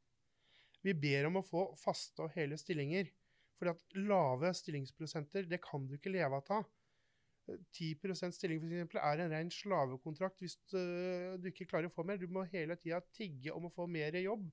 Vi 0.81 0.93
ber 0.97 1.27
om 1.29 1.39
å 1.39 1.45
få 1.45 1.65
faste 1.79 2.25
og 2.25 2.35
hele 2.35 2.57
stillinger. 2.59 3.11
For 3.61 3.69
at 3.69 3.97
lave 3.97 4.49
stillingsprosenter, 4.57 5.45
det 5.49 5.61
kan 5.61 5.83
du 5.85 5.93
ikke 5.97 6.13
leve 6.13 6.39
av. 6.41 6.69
Eh, 7.49 7.59
10% 7.77 8.33
stilling 8.33 8.61
for 8.61 8.71
eksempel, 8.71 9.01
er 9.01 9.21
en 9.21 9.35
ren 9.35 9.51
slavekontrakt 9.53 10.41
hvis 10.41 10.57
du, 10.71 10.79
du 11.41 11.51
ikke 11.51 11.69
klarer 11.69 11.91
å 11.91 11.93
få 11.93 12.05
mer. 12.07 12.17
Du 12.17 12.31
må 12.31 12.47
hele 12.49 12.77
tida 12.81 13.01
tigge 13.13 13.53
om 13.53 13.69
å 13.69 13.73
få 13.73 13.85
mer 13.89 14.17
jobb. 14.21 14.49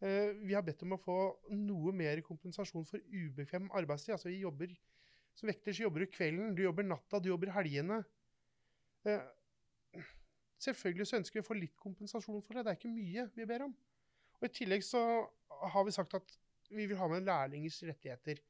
Uh, 0.00 0.32
vi 0.48 0.54
har 0.56 0.64
bedt 0.64 0.80
om 0.86 0.94
å 0.96 1.00
få 1.00 1.18
noe 1.52 1.92
mer 1.92 2.22
kompensasjon 2.24 2.86
for 2.88 3.02
ubekvem 3.12 3.68
arbeidstid. 3.76 4.14
Altså 4.16 4.30
vi 4.30 4.40
jobber, 4.40 4.72
Som 5.36 5.46
vekter 5.46 5.72
så 5.72 5.84
jobber 5.84 6.02
du 6.02 6.10
kvelden, 6.10 6.54
du 6.56 6.64
jobber 6.64 6.84
natta, 6.84 7.20
du 7.20 7.28
jobber 7.30 7.52
helgene. 7.54 8.00
Eh, 9.06 9.20
Selvfølgelig 10.60 11.06
så 11.08 11.18
ønsker 11.20 11.38
vi 11.38 11.44
å 11.44 11.48
få 11.48 11.56
litt 11.56 11.76
kompensasjon 11.80 12.42
for 12.44 12.56
det. 12.56 12.66
Det 12.66 12.72
er 12.72 12.78
ikke 12.78 12.92
mye 12.92 13.26
vi 13.36 13.48
ber 13.48 13.64
om. 13.68 13.74
Og 14.40 14.48
I 14.48 14.52
tillegg 14.52 14.84
så 14.84 15.02
har 15.74 15.84
vi 15.86 15.94
sagt 15.94 16.16
at 16.18 16.36
vi 16.70 16.86
vil 16.86 16.98
ha 17.00 17.08
med 17.10 17.24
lærlingers 17.26 17.80
rettigheter. 17.88 18.40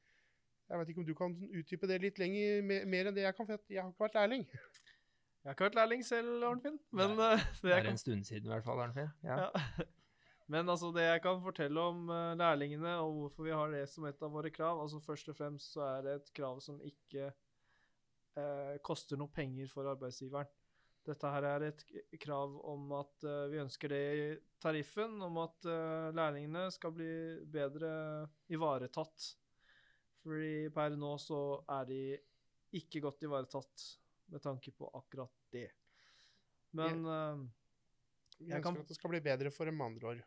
Jeg 0.70 0.78
vet 0.78 0.90
ikke 0.92 1.02
om 1.02 1.06
du 1.06 1.14
kan 1.18 1.32
utdype 1.34 1.88
det 1.90 1.98
litt 2.02 2.18
lenger, 2.22 2.60
mer, 2.62 3.08
enn 3.10 3.16
det 3.16 3.24
jeg 3.24 3.34
kan, 3.34 3.46
for 3.48 3.72
jeg 3.74 3.82
har 3.82 3.90
ikke 3.90 4.04
vært 4.04 4.18
lærling. 4.20 4.44
Jeg 5.40 5.48
har 5.48 5.56
ikke 5.56 5.66
vært 5.66 5.78
lærling 5.78 6.04
selv, 6.06 6.44
Arnfinn, 6.46 6.76
men 6.94 7.16
Nei, 7.16 7.30
eh, 7.38 7.46
det 7.64 7.72
er 7.74 7.86
kan 7.86 7.96
en 7.96 8.02
stund 8.02 8.26
siden 8.28 8.46
i 8.46 8.52
hvert 8.52 8.66
fall, 8.66 8.82
Arnfinn. 8.84 9.08
Ja. 9.26 9.46
Ja. 9.46 9.86
Men 10.50 10.66
altså, 10.66 10.88
det 10.90 11.04
jeg 11.04 11.20
kan 11.22 11.38
fortelle 11.42 11.80
om 11.80 12.08
eh, 12.10 12.32
lærlingene, 12.38 12.96
og 12.98 13.12
hvorfor 13.14 13.46
vi 13.46 13.52
har 13.54 13.70
det 13.70 13.84
som 13.88 14.04
et 14.08 14.22
av 14.26 14.32
våre 14.34 14.50
krav 14.50 14.80
altså 14.82 14.98
Først 15.04 15.28
og 15.30 15.36
fremst 15.38 15.76
så 15.76 15.84
er 15.86 16.00
det 16.02 16.14
et 16.16 16.32
krav 16.34 16.58
som 16.64 16.80
ikke 16.82 17.28
eh, 17.30 18.74
koster 18.82 19.20
noe 19.20 19.30
penger 19.30 19.70
for 19.70 19.86
arbeidsgiveren. 19.92 20.50
Dette 21.06 21.30
her 21.32 21.46
er 21.48 21.62
et 21.70 21.82
krav 22.20 22.58
om 22.68 22.90
at 22.98 23.24
eh, 23.24 23.46
vi 23.50 23.60
ønsker 23.62 23.88
det 23.88 24.00
i 24.20 24.24
tariffen, 24.60 25.14
om 25.24 25.38
at 25.42 25.64
eh, 25.66 26.10
lærlingene 26.16 26.66
skal 26.74 26.92
bli 26.92 27.10
bedre 27.50 27.92
ivaretatt. 28.52 29.30
Fordi 30.20 30.68
per 30.76 30.96
nå 31.00 31.14
så 31.22 31.38
er 31.78 31.86
de 31.88 32.00
ikke 32.76 33.00
godt 33.06 33.24
ivaretatt 33.24 33.86
med 34.30 34.44
tanke 34.44 34.70
på 34.76 34.90
akkurat 34.94 35.32
det. 35.50 35.70
Men 36.76 37.00
eh, 37.06 37.46
Vi 38.40 38.46
Jeg 38.48 38.56
ønsker 38.60 38.72
kan- 38.72 38.80
at 38.80 38.88
det 38.88 38.96
skal 38.96 39.10
bli 39.10 39.20
bedre 39.20 39.50
for 39.52 39.64
dem 39.68 39.80
andre 39.84 40.06
år. 40.14 40.20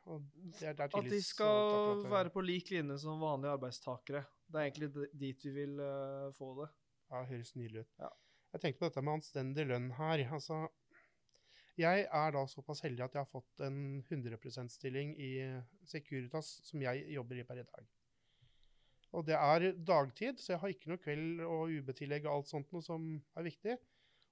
At 0.83 1.05
de 1.09 1.21
skal 1.23 2.03
være 2.11 2.29
på 2.33 2.43
lik 2.45 2.69
linje 2.69 2.97
som 3.01 3.19
vanlige 3.21 3.53
arbeidstakere. 3.55 4.25
Det 4.49 4.59
er 4.59 4.67
egentlig 4.69 5.07
dit 5.17 5.45
vi 5.45 5.51
vil 5.55 5.79
eh, 5.79 6.31
få 6.37 6.51
det. 6.63 6.67
Ja, 7.13 7.23
høres 7.29 7.55
nydelig 7.55 7.85
ut. 7.85 7.95
Ja. 7.99 8.09
Jeg 8.53 8.62
tenkte 8.62 8.79
på 8.79 8.89
dette 8.89 9.01
med 9.01 9.17
anstendig 9.17 9.65
lønn 9.65 9.89
her. 9.98 10.22
Altså, 10.38 10.67
jeg 11.79 12.05
er 12.05 12.33
da 12.36 12.43
såpass 12.45 12.83
heldig 12.86 13.01
at 13.07 13.15
jeg 13.17 13.24
har 13.24 13.29
fått 13.29 13.63
en 13.65 13.77
100 14.03 14.38
%-stilling 14.38 15.15
i 15.17 15.31
Securitas, 15.89 16.60
som 16.67 16.83
jeg 16.86 17.07
jobber 17.15 17.41
i 17.41 17.45
per 17.48 17.63
i 17.63 17.65
dag. 17.65 17.88
Og 19.13 19.25
det 19.25 19.38
er 19.38 19.72
dagtid, 19.77 20.38
så 20.41 20.53
jeg 20.53 20.62
har 20.62 20.74
ikke 20.74 20.91
noe 20.91 21.01
kveld 21.01 21.41
og 21.45 21.74
UB-tillegg 21.79 22.27
og 22.27 22.36
alt 22.36 22.50
sånt 22.50 22.72
noe 22.74 22.86
som 22.86 23.10
er 23.38 23.45
viktig. 23.45 23.75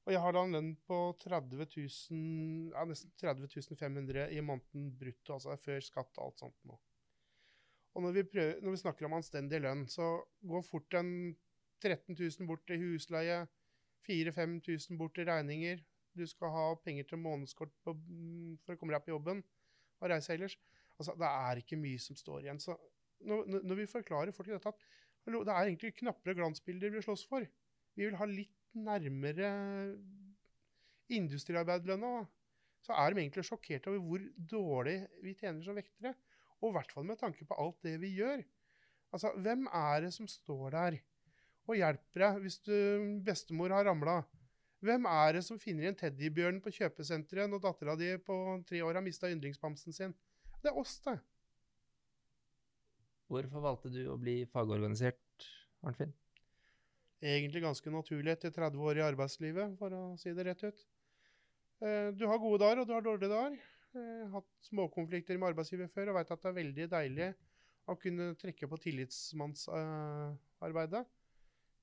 Og 0.06 0.14
jeg 0.14 0.22
har 0.22 0.34
da 0.34 0.42
en 0.46 0.56
lønn 0.56 0.72
på 0.90 1.00
30 1.22 1.62
000, 1.62 2.72
ja, 2.74 2.86
nesten 2.90 3.12
30 3.22 3.78
500 3.78 4.32
i 4.34 4.42
måneden 4.42 4.90
brutto, 4.98 5.36
altså 5.36 5.58
før 5.62 5.82
skatt 5.86 6.18
og 6.18 6.28
alt 6.28 6.42
sånt 6.42 6.58
noe. 6.70 6.82
Og 7.94 8.06
når 8.06 8.16
vi, 8.16 8.24
prøver, 8.34 8.62
når 8.64 8.74
vi 8.74 8.82
snakker 8.82 9.06
om 9.06 9.18
anstendig 9.18 9.60
lønn, 9.62 9.84
så 9.92 10.14
går 10.48 10.66
fort 10.66 10.98
en 10.98 11.12
13 11.82 12.16
000 12.16 12.50
bort 12.50 12.64
til 12.70 12.82
husleie, 12.82 13.44
4000-5000 14.08 14.98
bort 14.98 15.16
til 15.16 15.28
regninger. 15.30 15.82
Du 16.18 16.26
skal 16.28 16.52
ha 16.52 16.66
penger 16.84 17.08
til 17.08 17.22
månedskort 17.22 17.72
på, 17.86 17.94
mm, 17.94 18.58
for 18.66 18.76
å 18.76 18.80
komme 18.80 18.94
deg 18.96 19.06
på 19.06 19.14
jobben 19.14 19.44
og 20.02 20.10
reise 20.10 20.34
ellers. 20.34 20.58
Altså, 21.00 21.16
det 21.18 21.30
er 21.30 21.62
ikke 21.62 21.80
mye 21.80 22.00
som 22.00 22.16
står 22.16 22.42
igjen. 22.44 22.60
Så 22.60 22.78
når- 23.22 23.64
når 23.64 23.76
vi 23.76 23.86
forklarer 23.86 24.34
folk 24.34 24.50
dette 24.50 24.68
at 24.68 24.76
det 25.26 25.48
er 25.54 25.66
egentlig 25.66 25.96
knappere 25.98 26.36
glansbilder 26.36 26.92
vi 26.92 27.02
slåss 27.02 27.28
for, 27.28 27.46
vi 27.96 28.06
vil 28.06 28.16
ha 28.16 28.26
litt 28.26 28.58
nærmere 28.74 29.98
industriarbeiderlønna. 31.10 32.28
så 32.82 32.94
er 32.94 33.14
de 33.14 33.22
egentlig 33.22 33.46
sjokkert 33.46 33.88
over 33.88 34.00
hvor 34.00 34.24
dårlig 34.50 35.08
vi 35.22 35.36
tjener 35.38 35.62
som 35.62 35.76
vektere. 35.76 36.16
Og 36.62 36.72
i 36.72 36.74
hvert 36.74 36.92
fall 36.92 37.04
med 37.04 37.20
tanke 37.20 37.46
på 37.46 37.58
alt 37.62 37.78
det 37.84 38.00
vi 38.02 38.16
gjør. 38.18 38.42
Altså, 39.14 39.30
hvem 39.38 39.68
er 39.68 40.02
det 40.02 40.14
som 40.14 40.26
står 40.26 40.72
der 40.72 40.98
og 41.70 41.78
hjelper 41.78 42.24
deg 42.26 42.40
hvis 42.44 42.58
du, 42.66 42.76
bestemor 43.26 43.74
har 43.76 43.86
ramla? 43.88 44.16
Hvem 44.82 45.06
er 45.06 45.34
det 45.38 45.44
som 45.46 45.60
finner 45.62 45.86
en 45.92 45.98
teddybjørn 45.98 46.58
på 46.64 46.72
kjøpesenteret 46.74 47.50
når 47.52 47.60
dattera 47.68 47.94
di 48.00 48.08
på 48.26 48.36
tre 48.68 48.80
år 48.82 48.98
har 48.98 49.06
mista 49.06 49.30
yndlingsbamsen 49.30 49.94
sin? 49.94 50.14
Det 50.62 50.70
er 50.72 50.80
oss, 50.82 50.96
det. 51.06 51.18
Hvorfor 53.32 53.60
valgte 53.64 53.90
du 53.94 54.02
å 54.12 54.18
bli 54.20 54.36
fagorganisert, 54.50 55.46
Arnfinn? 55.86 56.14
Egentlig 57.22 57.62
ganske 57.62 57.90
naturlig 57.94 58.32
etter 58.34 58.52
30 58.56 58.82
år 58.82 58.98
i 58.98 59.06
arbeidslivet, 59.06 59.78
for 59.78 59.90
å 59.94 60.18
si 60.20 60.30
det 60.34 60.46
rett 60.50 60.64
ut. 60.66 60.80
Eh, 61.86 62.10
Du 62.18 62.26
har 62.28 62.42
gode 62.42 62.60
dager, 62.66 62.78
og 62.82 62.88
du 62.90 62.94
har 62.98 63.06
dårlige 63.06 63.30
dager. 63.30 63.54
Eh, 63.94 64.02
Jeg 64.02 64.26
har 64.26 64.34
hatt 64.42 64.52
småkonflikter 64.66 65.38
med 65.38 65.54
arbeidsgiver 65.54 65.88
før 65.94 66.10
og 66.10 66.18
veit 66.18 66.34
at 66.34 66.42
det 66.42 66.50
er 66.50 66.62
veldig 66.64 66.86
deilig 66.90 67.30
å 67.88 67.96
kunne 68.02 68.36
trekke 68.42 68.68
på 68.70 68.78
tillitsmannsarbeidet 68.82 71.06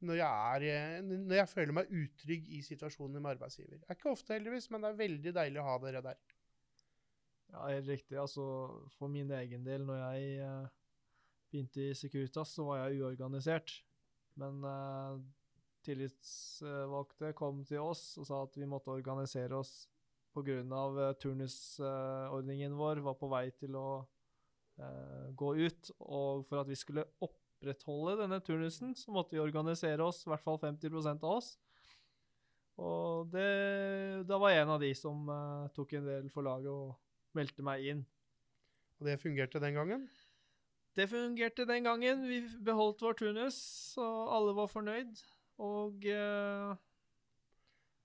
når 0.00 0.20
jeg, 0.20 0.54
er, 0.54 0.66
eh, 0.98 0.98
når 1.02 1.40
jeg 1.40 1.50
føler 1.50 1.74
meg 1.80 1.94
utrygg 2.00 2.50
i 2.54 2.60
situasjoner 2.66 3.22
med 3.22 3.32
arbeidsgiver. 3.34 3.80
Det 3.80 3.88
er 3.88 3.98
ikke 3.98 4.12
ofte, 4.12 4.36
heldigvis, 4.36 4.68
men 4.70 4.84
det 4.84 4.90
er 4.90 5.00
veldig 5.02 5.34
deilig 5.40 5.62
å 5.62 5.66
ha 5.68 5.78
dere 5.82 6.04
der. 6.04 6.20
Ja, 7.48 7.64
helt 7.72 7.88
riktig. 7.88 8.18
Altså, 8.20 8.44
for 8.98 9.10
min 9.10 9.30
egen 9.32 9.64
del, 9.66 9.86
når 9.88 10.02
jeg 10.04 10.38
eh, 10.44 10.70
begynte 11.50 11.88
i 11.88 11.96
Securitas, 11.96 12.54
så 12.54 12.66
var 12.68 12.82
jeg 12.84 13.00
uorganisert. 13.00 13.78
Men 14.38 14.62
eh, 14.68 15.20
tillitsvalgte 15.86 17.32
kom 17.38 17.64
til 17.66 17.82
oss 17.82 18.10
og 18.20 18.28
sa 18.28 18.42
at 18.44 18.58
vi 18.58 18.68
måtte 18.68 18.92
organisere 18.94 19.58
oss 19.58 19.88
pga. 20.34 20.60
Uh, 20.62 21.12
turnusordningen 21.18 22.76
vår 22.78 23.02
var 23.02 23.16
på 23.18 23.30
vei 23.32 23.48
til 23.58 23.74
å 23.78 23.88
eh, 24.78 25.28
gå 25.34 25.54
ut. 25.56 25.90
Og 25.98 26.44
for 26.48 26.62
at 26.62 26.70
vi 26.70 26.78
skulle 26.78 27.06
opprettholde 27.58 28.20
denne 28.22 28.38
turnusen, 28.40 28.94
så 28.94 29.12
måtte 29.12 29.34
vi 29.34 29.42
organisere 29.42 30.04
oss, 30.06 30.22
i 30.24 30.30
hvert 30.30 30.44
fall 30.44 30.60
50% 30.62 31.26
av 31.26 31.34
oss. 31.40 31.56
Og 32.78 33.26
det, 33.32 33.48
da 34.28 34.38
var 34.38 34.54
jeg 34.54 34.62
en 34.62 34.74
av 34.76 34.82
de 34.82 34.92
som 34.94 35.26
uh, 35.26 35.66
tok 35.74 35.96
en 35.98 36.06
del 36.06 36.28
for 36.30 36.46
laget 36.46 36.70
og 36.70 36.94
meldte 37.34 37.64
meg 37.66 37.88
inn. 37.90 38.04
Og 38.98 39.08
det 39.08 39.18
fungerte 39.18 39.62
den 39.62 39.74
gangen. 39.74 40.06
Det 40.94 41.08
fungerte 41.10 41.66
den 41.66 41.86
gangen. 41.86 42.22
Vi 42.26 42.40
beholdt 42.66 43.02
vår 43.02 43.18
turnus, 43.18 43.58
og 43.98 44.30
alle 44.34 44.54
var 44.54 44.70
fornøyd. 44.70 45.18
Og 45.58 46.06
uh, 46.06 46.78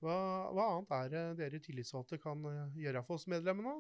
Hva, 0.02 0.18
hva 0.54 0.66
annet 0.72 0.98
er 0.98 1.12
det 1.14 1.26
dere 1.38 1.62
tillitsvalgte 1.64 2.18
kan 2.20 2.42
eh, 2.50 2.80
gjøre 2.84 3.06
for 3.06 3.16
oss 3.16 3.30
medlemmene? 3.32 3.78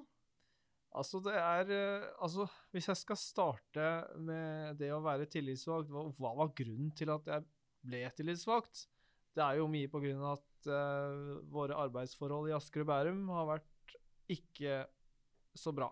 Altså, 0.93 1.19
det 1.25 1.33
er 1.37 1.73
eh, 1.73 2.07
Altså, 2.23 2.47
hvis 2.73 2.87
jeg 2.89 2.99
skal 3.01 3.19
starte 3.19 3.89
med 4.21 4.79
det 4.79 4.91
å 4.93 5.01
være 5.03 5.29
tillitsvalgt, 5.31 5.91
hva, 5.93 6.07
hva 6.17 6.33
var 6.41 6.53
grunnen 6.57 6.91
til 6.97 7.11
at 7.13 7.29
jeg 7.29 7.45
ble 7.83 8.03
tillitsvalgt? 8.17 8.87
Det 9.33 9.43
er 9.43 9.59
jo 9.59 9.69
mye 9.71 9.89
på 9.89 10.01
grunn 10.03 10.21
av 10.21 10.37
at 10.37 10.67
uh, 10.69 11.39
våre 11.51 11.77
arbeidsforhold 11.87 12.51
i 12.51 12.53
Asker 12.53 12.83
og 12.83 12.91
Bærum 12.91 13.23
har 13.33 13.47
vært 13.49 13.95
ikke 14.31 14.83
så 15.57 15.73
bra. 15.75 15.89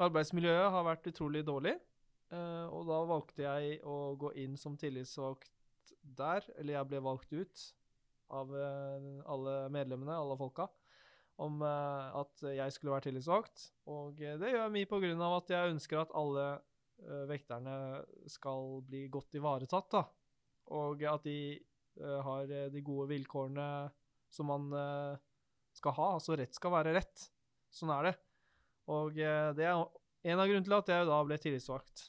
Arbeidsmiljøet 0.00 0.72
har 0.72 0.86
vært 0.86 1.10
utrolig 1.12 1.44
dårlig, 1.46 1.74
uh, 2.32 2.66
og 2.72 2.88
da 2.88 3.02
valgte 3.12 3.44
jeg 3.44 3.78
å 3.84 4.16
gå 4.20 4.32
inn 4.40 4.56
som 4.60 4.78
tillitsvalgt 4.80 5.52
der, 6.16 6.48
eller 6.56 6.78
jeg 6.78 6.90
ble 6.90 7.02
valgt 7.04 7.36
ut 7.36 7.66
av 8.32 8.56
uh, 8.56 9.12
alle 9.28 9.56
medlemmene, 9.76 10.16
alle 10.16 10.38
folka, 10.40 10.70
om 11.42 11.60
eh, 11.62 12.16
at 12.20 12.44
jeg 12.48 12.74
skulle 12.74 12.94
være 12.94 13.08
tillitsvalgt. 13.08 13.68
Og 13.92 14.20
eh, 14.22 14.38
det 14.40 14.52
gjør 14.52 14.64
jeg 14.64 14.74
mye 14.76 15.12
av 15.16 15.36
at 15.38 15.52
jeg 15.52 15.74
ønsker 15.74 16.00
at 16.00 16.14
alle 16.16 16.46
eh, 16.56 17.24
vekterne 17.30 17.76
skal 18.32 18.80
bli 18.86 19.06
godt 19.12 19.36
ivaretatt, 19.38 19.90
da. 19.92 20.04
Og 20.76 21.04
at 21.06 21.24
de 21.24 21.38
har 21.96 22.50
de 22.68 22.80
gode 22.84 23.06
vilkårene 23.08 23.66
som 24.28 24.50
man 24.50 24.66
skal 25.72 25.94
ha. 25.96 26.08
Altså 26.18 26.34
rett 26.36 26.52
skal 26.52 26.74
være 26.74 26.92
rett. 26.92 27.22
Sånn 27.72 27.92
er 27.94 28.10
det. 28.10 28.12
Og 28.92 29.16
det 29.16 29.64
er 29.64 29.78
en 29.78 30.42
av 30.42 30.50
grunnene 30.50 30.66
til 30.66 30.76
at 30.76 30.90
jeg 30.92 31.06
da 31.08 31.22
ble 31.24 31.38
tillitsvalgt. 31.40 32.02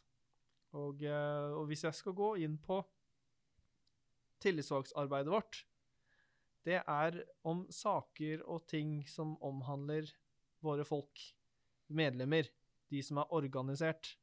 Og, 0.75 1.05
og 1.07 1.63
hvis 1.69 1.85
jeg 1.87 1.95
skal 1.95 2.17
gå 2.17 2.33
inn 2.43 2.57
på 2.59 2.81
tillitsvalgtsarbeidet 4.43 5.31
vårt, 5.31 5.61
det 6.67 6.81
er 6.83 7.21
om 7.47 7.63
saker 7.71 8.43
og 8.43 8.65
ting 8.67 8.99
som 9.07 9.35
omhandler 9.45 10.09
våre 10.63 10.83
folk, 10.87 11.21
medlemmer, 11.87 12.49
de 12.91 13.01
som 13.03 13.21
er 13.21 13.31
organisert. 13.35 14.17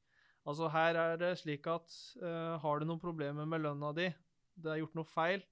Altså 0.44 0.68
her 0.68 0.98
er 1.00 1.16
det 1.20 1.32
slik 1.40 1.66
at 1.72 1.88
uh, 2.20 2.60
har 2.60 2.80
du 2.80 2.88
noen 2.88 3.00
problemer 3.00 3.48
med 3.48 3.64
lønna 3.64 3.94
di, 3.96 4.10
det 4.54 4.70
er 4.70 4.82
gjort 4.82 4.98
noe 4.98 5.08
feil, 5.08 5.44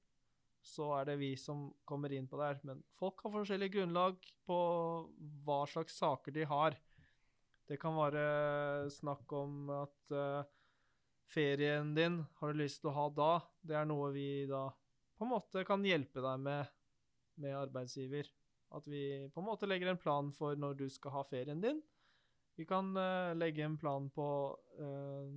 så 0.63 0.91
er 0.99 1.09
det 1.09 1.19
vi 1.23 1.33
som 1.41 1.71
kommer 1.89 2.13
inn 2.15 2.29
på 2.31 2.39
det 2.39 2.51
her. 2.51 2.61
Men 2.69 2.83
folk 3.01 3.25
har 3.25 3.33
forskjellig 3.35 3.71
grunnlag 3.73 4.19
på 4.47 4.59
hva 5.47 5.63
slags 5.71 5.97
saker 5.99 6.37
de 6.37 6.45
har. 6.47 6.77
Det 7.67 7.81
kan 7.81 7.97
være 7.97 8.91
snakk 8.93 9.33
om 9.39 9.73
at 9.81 10.13
uh, 10.13 10.45
ferien 11.33 11.95
din 11.97 12.21
har 12.39 12.53
du 12.53 12.61
lyst 12.61 12.83
til 12.83 12.93
å 12.93 12.97
ha 13.01 13.09
da. 13.17 13.33
Det 13.65 13.81
er 13.81 13.89
noe 13.89 14.13
vi 14.15 14.45
da 14.51 14.69
på 15.17 15.27
en 15.27 15.33
måte 15.33 15.63
kan 15.67 15.85
hjelpe 15.87 16.23
deg 16.23 16.41
med 16.43 16.71
med 17.37 17.57
arbeidsgiver. 17.57 18.29
At 18.73 18.87
vi 18.89 19.29
på 19.35 19.41
en 19.41 19.47
måte 19.47 19.69
legger 19.69 19.91
en 19.91 20.01
plan 20.01 20.33
for 20.33 20.57
når 20.57 20.79
du 20.81 20.87
skal 20.89 21.15
ha 21.17 21.23
ferien 21.29 21.61
din. 21.61 21.83
Vi 22.57 22.65
kan 22.69 22.93
uh, 22.97 23.33
legge 23.37 23.65
en 23.65 23.79
plan 23.79 24.11
på 24.11 24.29
uh, 24.79 25.33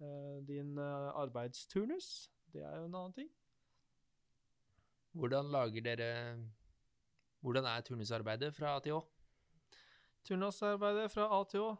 uh, 0.00 0.38
din 0.46 0.78
arbeidsturnus. 0.78 2.30
Det 2.52 2.62
er 2.62 2.76
jo 2.76 2.86
en 2.86 2.94
annen 2.94 3.14
ting. 3.14 3.30
Hvordan 5.12 5.50
lager 5.50 5.82
dere 5.82 6.10
Hvordan 7.40 7.64
er 7.64 7.80
turnusarbeidet 7.80 8.54
fra 8.54 8.76
A 8.76 8.80
til 8.84 8.98
Å? 8.98 9.04
Turnusarbeidet 10.28 11.08
fra 11.10 11.28
A 11.32 11.38
til 11.48 11.64
Å. 11.64 11.70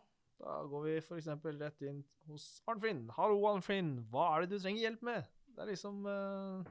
Da 0.40 0.54
går 0.73 0.87
vi 0.87 0.94
f.eks. 1.02 1.28
rett 1.61 1.82
inn 1.85 2.00
hos 2.30 2.47
Arnfinn. 2.70 3.02
Hallo, 3.18 3.42
Arnfinn. 3.50 3.99
Hva 4.09 4.30
er 4.32 4.47
det 4.47 4.54
du 4.54 4.62
trenger 4.62 4.87
hjelp 4.87 5.02
med? 5.04 5.28
Det 5.52 5.61
er 5.61 5.68
liksom 5.68 6.06
eh, 6.09 6.70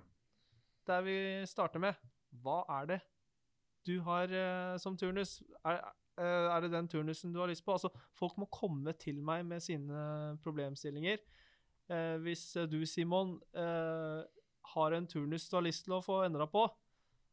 der 0.90 1.06
vi 1.06 1.18
starter 1.50 1.82
med. 1.84 1.98
Hva 2.44 2.64
er 2.80 2.92
det 2.94 3.00
du 3.88 4.00
har 4.06 4.30
uh, 4.30 4.78
som 4.82 4.98
turnus? 5.00 5.40
Er, 5.66 5.80
eh, 6.20 6.48
er 6.52 6.62
det 6.62 6.74
den 6.74 6.90
turnusen 6.92 7.34
du 7.34 7.40
har 7.42 7.50
lyst 7.50 7.66
på? 7.66 7.74
Altså, 7.74 7.92
folk 8.18 8.38
må 8.38 8.50
komme 8.52 8.94
til 9.00 9.22
meg 9.26 9.46
med 9.48 9.64
sine 9.64 10.36
problemstillinger. 10.44 11.22
Uh, 11.90 12.18
hvis 12.26 12.52
du, 12.70 12.84
Simon, 12.86 13.38
uh, 13.58 14.22
har 14.76 14.94
en 14.94 15.08
turnus 15.10 15.48
du 15.50 15.56
har 15.58 15.66
lyst 15.66 15.88
til 15.88 15.96
å 15.98 16.04
få 16.06 16.22
endra 16.28 16.46
på, 16.50 16.68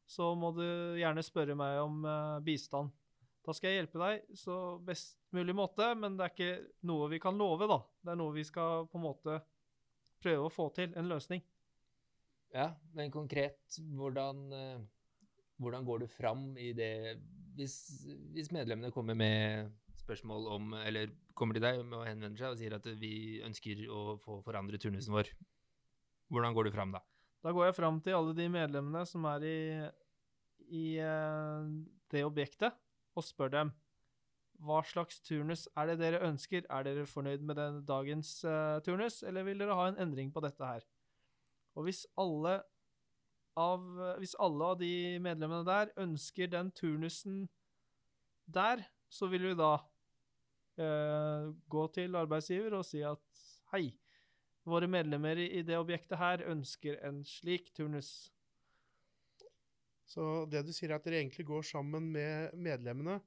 så 0.06 0.30
må 0.38 0.52
du 0.54 0.64
gjerne 0.96 1.24
spørre 1.26 1.56
meg 1.58 1.80
om 1.82 2.06
bistand. 2.46 2.92
Da 3.46 3.54
skal 3.54 3.72
jeg 3.72 3.80
hjelpe 3.80 4.00
deg 4.00 4.38
så 4.38 4.54
best 4.82 5.18
mulig 5.34 5.54
måte, 5.54 5.88
men 5.98 6.14
det 6.16 6.24
er 6.24 6.32
ikke 6.32 6.86
noe 6.86 7.10
vi 7.10 7.18
kan 7.22 7.36
love, 7.38 7.66
da. 7.66 7.80
Det 8.02 8.14
er 8.14 8.18
noe 8.18 8.34
vi 8.34 8.46
skal 8.46 8.86
på 8.90 9.00
en 9.00 9.04
måte 9.04 9.36
prøve 10.22 10.46
å 10.46 10.52
få 10.52 10.70
til, 10.78 10.94
en 10.94 11.10
løsning. 11.10 11.42
Ja, 12.54 12.70
men 12.96 13.10
konkret, 13.12 13.58
hvordan, 13.96 14.44
eh, 14.52 14.84
hvordan 15.62 15.84
går 15.84 16.04
du 16.04 16.06
fram 16.06 16.52
i 16.58 16.72
det 16.76 16.92
hvis, 17.56 18.06
hvis 18.36 18.52
medlemmene 18.52 18.92
kommer 18.92 19.16
med 19.16 19.72
spørsmål 19.96 20.46
om 20.52 20.74
Eller 20.84 21.10
kommer 21.34 21.56
til 21.56 21.64
deg 21.64 21.80
og 21.80 22.04
henvender 22.06 22.38
seg 22.38 22.52
og 22.52 22.58
sier 22.60 22.76
at 22.76 22.86
vi 23.00 23.40
ønsker 23.44 23.80
å 23.90 24.16
få 24.22 24.38
forandre 24.44 24.78
turnusen 24.78 25.14
vår. 25.16 25.30
Hvordan 26.32 26.54
går 26.54 26.68
du 26.68 26.74
fram 26.74 26.92
da? 26.94 27.00
Da 27.42 27.52
går 27.54 27.68
jeg 27.68 27.76
fram 27.78 27.98
til 28.00 28.16
alle 28.18 28.34
de 28.36 28.46
medlemmene 28.50 29.02
som 29.06 29.26
er 29.30 29.44
i, 29.46 29.58
i 30.74 30.84
eh, 31.02 31.72
det 32.12 32.24
objektet, 32.26 32.76
og 33.16 33.24
spør 33.24 33.52
dem 33.52 33.74
hva 34.64 34.80
slags 34.88 35.20
turnus 35.20 35.66
er 35.76 35.90
det 35.90 35.98
dere 36.00 36.22
ønsker? 36.24 36.64
Er 36.72 36.86
dere 36.86 37.06
fornøyd 37.08 37.44
med 37.44 37.58
den 37.60 37.82
dagens 37.88 38.38
uh, 38.44 38.78
turnus, 38.84 39.22
eller 39.26 39.44
vil 39.44 39.60
dere 39.60 39.76
ha 39.76 39.88
en 39.90 39.98
endring 40.06 40.30
på 40.32 40.40
dette 40.44 40.64
her? 40.64 40.86
Og 41.76 41.86
hvis 41.86 42.06
alle 42.18 42.58
av, 43.56 43.84
hvis 44.20 44.36
alle 44.42 44.70
av 44.72 44.78
de 44.80 44.92
medlemmene 45.22 45.64
der 45.66 45.92
ønsker 46.02 46.50
den 46.52 46.72
turnusen 46.76 47.44
der, 48.46 48.84
så 49.08 49.28
vil 49.32 49.50
vi 49.50 49.54
da 49.58 49.74
eh, 50.80 51.52
gå 51.72 51.84
til 51.94 52.16
arbeidsgiver 52.18 52.78
og 52.78 52.86
si 52.88 53.02
at 53.06 53.44
hei, 53.72 53.90
våre 54.66 54.88
medlemmer 54.90 55.38
i 55.38 55.62
det 55.62 55.78
objektet 55.78 56.18
her 56.18 56.42
ønsker 56.50 56.98
en 57.06 57.22
slik 57.26 57.70
turnus. 57.76 58.32
Så 60.06 60.46
det 60.50 60.64
du 60.66 60.72
sier 60.74 60.92
er 60.92 60.98
at 60.98 61.06
dere 61.06 61.20
egentlig 61.20 61.46
går 61.46 61.64
sammen 61.66 62.10
med 62.14 62.54
medlemmene, 62.54 63.20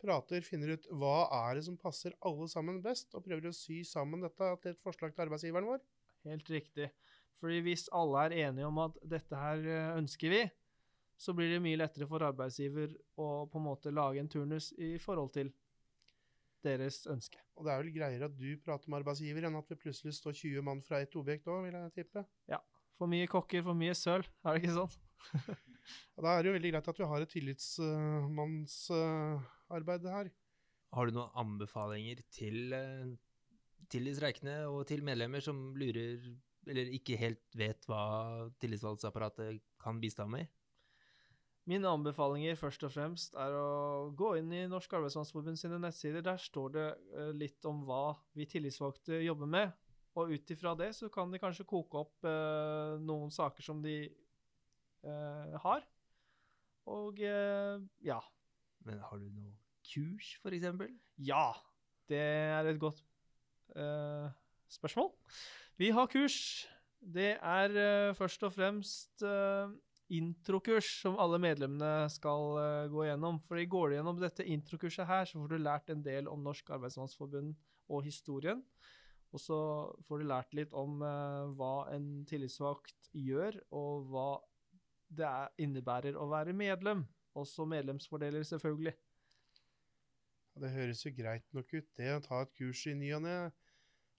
prater, 0.00 0.44
finner 0.44 0.74
ut 0.76 0.88
hva 0.92 1.26
er 1.32 1.56
det 1.56 1.66
som 1.66 1.78
passer 1.80 2.16
alle 2.28 2.48
sammen 2.52 2.82
best, 2.84 3.14
og 3.16 3.24
prøver 3.24 3.48
å 3.48 3.56
sy 3.56 3.80
sammen 3.88 4.24
dette 4.24 4.50
til 4.62 4.74
et 4.74 4.82
forslag 4.82 5.14
til 5.14 5.24
arbeidsgiveren 5.26 5.68
vår. 5.68 5.84
Helt 6.28 6.50
riktig. 6.50 6.90
Fordi 7.36 7.58
hvis 7.66 7.88
alle 7.94 8.22
er 8.24 8.32
enige 8.46 8.68
om 8.68 8.78
at 8.86 8.96
dette 9.04 9.36
her 9.36 9.66
eh, 9.66 9.98
ønsker 9.98 10.32
vi, 10.32 10.42
så 11.16 11.32
blir 11.36 11.48
det 11.52 11.62
mye 11.64 11.78
lettere 11.80 12.08
for 12.08 12.24
arbeidsgiver 12.24 12.90
å 13.20 13.46
på 13.48 13.60
en 13.60 13.68
måte 13.70 13.92
lage 13.94 14.20
en 14.20 14.28
turnus 14.28 14.72
i 14.76 14.96
forhold 15.00 15.32
til 15.36 15.48
deres 16.66 17.06
ønske. 17.12 17.38
Og 17.56 17.64
det 17.64 17.70
er 17.72 17.78
vel 17.82 17.94
greiere 17.94 18.26
at 18.28 18.36
du 18.36 18.50
prater 18.64 18.88
med 18.90 18.98
arbeidsgiver, 19.00 19.42
enn 19.46 19.58
at 19.58 19.70
vi 19.70 19.76
plutselig 19.80 20.12
står 20.18 20.32
20 20.36 20.62
mann 20.66 20.80
fra 20.84 20.96
ett 21.04 21.14
objekt 21.16 21.48
òg, 21.48 21.58
vil 21.66 21.76
jeg 21.78 21.96
tippe. 22.00 22.20
Ja. 22.50 22.60
For 22.96 23.06
mye 23.12 23.26
kokker, 23.28 23.62
for 23.64 23.74
mye 23.76 23.94
søl, 23.96 24.22
er 24.44 24.50
det 24.52 24.60
ikke 24.62 24.78
sånn? 24.80 24.94
Da 26.18 26.28
er 26.32 26.38
det 26.42 26.48
jo 26.48 26.56
veldig 26.56 26.72
greit 26.72 26.88
at 26.90 26.98
vi 26.98 27.06
har 27.06 27.20
et 27.22 27.30
tillitsmannsarbeid 27.30 30.02
her. 30.10 30.26
Har 30.96 31.04
du 31.06 31.12
noen 31.14 31.36
anbefalinger 31.38 32.18
til, 32.34 32.56
eh, 32.74 33.14
til 33.92 34.02
de 34.08 34.12
streikende 34.16 34.56
og 34.66 34.82
til 34.90 35.06
medlemmer 35.06 35.38
som 35.44 35.56
lurer 35.78 36.18
eller 36.66 36.92
ikke 36.96 37.18
helt 37.20 37.56
vet 37.58 37.86
hva 37.88 38.50
tillitsvalgsapparatet 38.62 39.62
kan 39.82 40.00
bistå 40.02 40.26
med? 40.30 40.50
Mine 41.66 41.90
anbefalinger 41.90 42.54
først 42.58 42.84
og 42.86 42.92
fremst 42.94 43.34
er 43.42 43.54
å 43.58 44.12
gå 44.14 44.36
inn 44.38 44.52
i 44.54 44.66
Norsk 44.70 44.92
Arbeidsmannsforbund 44.94 45.58
sine 45.58 45.80
nettsider. 45.82 46.22
Der 46.22 46.38
står 46.38 46.76
det 46.76 46.86
eh, 47.18 47.32
litt 47.34 47.66
om 47.66 47.80
hva 47.88 48.14
vi 48.38 48.46
tillitsvalgte 48.46 49.18
jobber 49.24 49.50
med. 49.50 49.74
Og 50.16 50.30
ut 50.30 50.52
ifra 50.54 50.76
det 50.78 50.92
så 50.96 51.10
kan 51.12 51.32
de 51.32 51.40
kanskje 51.42 51.66
koke 51.68 52.04
opp 52.04 52.28
eh, 52.28 52.94
noen 53.02 53.34
saker 53.34 53.66
som 53.66 53.82
de 53.82 53.96
eh, 54.06 55.58
har. 55.66 55.82
Og 56.94 57.18
eh, 57.18 57.82
ja. 58.06 58.20
Men 58.86 59.02
har 59.02 59.18
du 59.18 59.26
noe 59.26 59.56
kurs, 59.90 60.36
eksempel? 60.46 60.94
Ja, 61.18 61.50
det 62.06 62.22
er 62.22 62.70
et 62.70 62.78
godt 62.78 63.02
eh, 63.74 64.30
spørsmål. 64.70 65.10
Vi 65.76 65.90
har 65.92 66.08
kurs. 66.08 66.64
Det 67.00 67.34
er 67.36 67.74
uh, 67.76 68.14
først 68.16 68.42
og 68.48 68.54
fremst 68.54 69.22
uh, 69.22 69.68
introkurs 70.08 70.88
som 71.02 71.18
alle 71.20 71.36
medlemmene 71.42 72.08
skal 72.12 72.44
uh, 72.56 72.88
gå 72.88 73.04
gjennom. 73.10 73.42
For 73.44 73.60
går 73.60 73.92
du 73.92 73.96
gjennom 73.98 74.22
dette 74.22 74.46
introkurset 74.48 75.04
her, 75.06 75.28
så 75.28 75.36
får 75.36 75.52
du 75.52 75.60
lært 75.60 75.92
en 75.92 76.04
del 76.04 76.30
om 76.32 76.40
Norsk 76.46 76.72
Arbeidsmannsforbund 76.78 77.52
og 77.92 78.06
historien. 78.08 78.64
Og 79.36 79.42
så 79.42 79.58
får 80.08 80.22
du 80.22 80.30
lært 80.30 80.56
litt 80.56 80.72
om 80.72 81.02
hva 81.58 81.72
en 81.92 82.06
tillitsvalgt 82.30 83.10
gjør, 83.12 83.58
og 83.74 84.06
hva 84.08 84.28
det 85.12 85.26
er, 85.26 85.50
innebærer 85.60 86.16
å 86.16 86.28
være 86.30 86.54
medlem. 86.56 87.02
Også 87.36 87.66
medlemsfordeler, 87.68 88.46
selvfølgelig. 88.48 88.94
Ja, 90.54 90.62
Det 90.62 90.72
høres 90.72 91.04
jo 91.04 91.12
greit 91.18 91.44
nok 91.52 91.74
ut, 91.74 91.90
det 91.98 92.14
å 92.14 92.22
ta 92.24 92.40
et 92.46 92.54
kurs 92.56 92.86
i 92.88 92.94
ny 92.96 93.12
og 93.18 93.26
ne. 93.26 93.36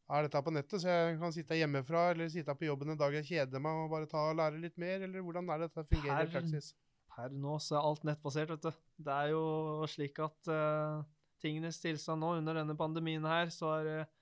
Er 0.07 0.23
dette 0.23 0.39
på 0.39 0.51
nettet, 0.55 0.79
så 0.79 0.87
jeg 0.87 1.15
kan 1.19 1.33
sitte 1.35 1.55
hjemmefra 1.59 2.05
eller 2.13 2.29
sitte 2.31 2.53
på 2.55 2.69
jobben 2.69 2.93
en 2.93 2.99
dag 2.99 3.15
jeg 3.17 3.27
kjeder 3.27 3.59
meg 3.63 3.81
og 3.81 3.89
bare 3.91 4.07
ta 4.07 4.21
og 4.29 4.37
lære 4.39 4.61
litt 4.61 4.77
mer, 4.79 5.01
eller 5.03 5.23
hvordan 5.25 5.49
er 5.51 5.59
det 5.59 5.67
dette 5.67 5.83
fungerer 5.89 6.29
i 6.29 6.31
praksis? 6.31 6.69
Per 7.11 7.33
nå 7.35 7.57
så 7.59 7.75
er 7.75 7.87
alt 7.89 8.05
nettbasert, 8.07 8.53
vet 8.53 8.63
du. 8.69 8.79
Det 9.03 9.17
er 9.17 9.33
jo 9.33 9.43
slik 9.91 10.21
at 10.23 10.51
uh, 10.53 11.03
tingenes 11.43 11.81
tilstand 11.83 12.23
nå 12.23 12.37
under 12.37 12.61
denne 12.61 12.77
pandemien 12.79 13.27
her, 13.27 13.51
så 13.51 13.73
er 13.81 13.89
uh, 14.05 14.13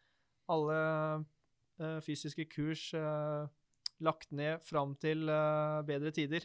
alle 0.56 0.80
uh, 1.78 2.00
fysiske 2.06 2.48
kurs 2.50 2.88
lagt 4.04 4.34
ned 4.36 4.66
fram 4.66 4.98
til 5.00 5.30
bedre 5.88 6.12
tider. 6.12 6.44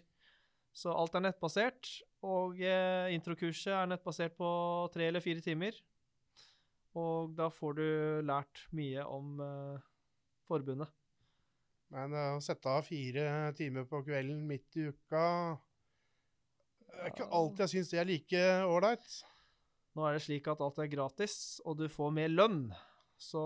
Så 0.71 0.93
alt 0.95 1.17
er 1.17 1.25
nettbasert, 1.25 1.89
og 2.23 2.61
introkurset 3.11 3.73
er 3.75 3.89
nettbasert 3.91 4.37
på 4.39 4.51
tre 4.95 5.09
eller 5.09 5.25
fire 5.25 5.43
timer. 5.43 5.75
Og 6.99 7.35
da 7.39 7.47
får 7.55 7.77
du 7.79 7.87
lært 8.27 8.65
mye 8.75 9.05
om 9.07 9.39
uh, 9.39 9.79
forbundet. 10.49 10.91
Men 11.95 12.15
uh, 12.15 12.37
å 12.37 12.43
sette 12.43 12.71
av 12.71 12.87
fire 12.87 13.51
timer 13.59 13.87
på 13.91 14.03
kvelden 14.07 14.43
midt 14.49 14.79
i 14.79 14.89
uka 14.91 15.25
Det 16.87 16.99
er 16.99 17.13
ikke 17.13 17.31
alltid 17.31 17.65
jeg 17.65 17.73
syns 17.75 17.93
det 17.93 18.01
er 18.03 18.11
like 18.11 18.45
ålreit. 18.67 19.17
Nå 19.95 20.07
er 20.07 20.17
det 20.17 20.25
slik 20.27 20.47
at 20.51 20.63
alt 20.63 20.79
er 20.83 20.91
gratis, 20.91 21.35
og 21.67 21.79
du 21.79 21.87
får 21.91 22.15
mer 22.15 22.31
lønn. 22.31 22.63
Så 23.21 23.43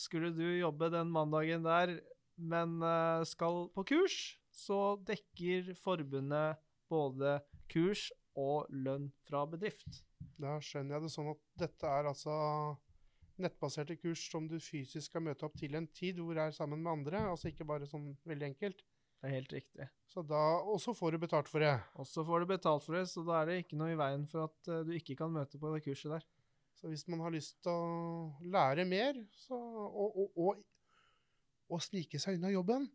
skulle 0.00 0.32
du 0.34 0.44
jobbe 0.44 0.90
den 0.92 1.12
mandagen 1.12 1.64
der, 1.64 1.98
men 2.36 2.80
uh, 2.84 3.24
skal 3.28 3.68
på 3.72 3.86
kurs, 3.88 4.18
så 4.52 4.98
dekker 5.08 5.72
forbundet 5.80 6.60
både 6.92 7.38
kurs 7.72 8.10
og 8.38 8.70
lønn 8.70 9.10
fra 9.26 9.44
bedrift. 9.48 10.02
Da 10.40 10.56
skjønner 10.62 10.96
jeg 10.96 11.06
det 11.06 11.12
sånn 11.12 11.32
at 11.34 11.42
dette 11.64 11.88
er 11.88 12.08
altså 12.10 12.36
nettbaserte 13.42 13.96
kurs 14.00 14.22
som 14.30 14.46
du 14.48 14.58
fysisk 14.60 15.10
skal 15.10 15.24
møte 15.24 15.46
opp 15.46 15.56
til 15.58 15.74
en 15.78 15.88
tid 15.94 16.20
hvor 16.20 16.36
du 16.36 16.42
er 16.42 16.54
sammen 16.54 16.82
med 16.82 16.92
andre, 16.92 17.24
altså 17.32 17.50
ikke 17.50 17.66
bare 17.68 17.88
sånn 17.88 18.12
veldig 18.28 18.52
enkelt. 18.52 18.84
Det 19.22 19.30
er 19.30 19.36
helt 19.36 19.52
riktig. 19.54 19.86
Så 20.10 20.24
da, 20.26 20.42
Og 20.66 20.80
så 20.82 20.92
får 20.98 21.14
du 21.14 21.22
betalt 21.22 21.48
for 21.48 21.62
det. 21.62 21.76
Og 21.94 22.06
så 22.10 22.24
får 22.26 22.42
du 22.42 22.46
betalt 22.50 22.82
for 22.82 22.98
det, 22.98 23.04
så 23.08 23.22
da 23.22 23.38
er 23.38 23.48
det 23.48 23.58
ikke 23.62 23.78
noe 23.78 23.92
i 23.94 23.98
veien 23.98 24.24
for 24.26 24.48
at 24.48 24.70
eh, 24.70 24.82
du 24.88 24.90
ikke 24.96 25.14
kan 25.20 25.30
møte 25.30 25.60
på 25.62 25.70
det 25.72 25.84
kurset 25.84 26.10
der. 26.16 26.26
Så 26.74 26.90
hvis 26.90 27.06
man 27.06 27.22
har 27.22 27.30
lyst 27.30 27.60
til 27.62 27.70
å 27.70 28.32
lære 28.42 28.84
mer 28.88 29.20
så, 29.44 29.54
og, 29.54 30.16
og, 30.18 30.32
og, 30.42 30.64
og 31.70 31.84
snike 31.86 32.18
seg 32.18 32.40
unna 32.40 32.50
jobben, 32.50 32.88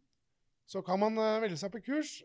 så 0.68 0.84
kan 0.84 1.00
man 1.00 1.16
eh, 1.24 1.40
velge 1.46 1.62
seg 1.62 1.72
på 1.72 1.86
kurs, 1.86 2.18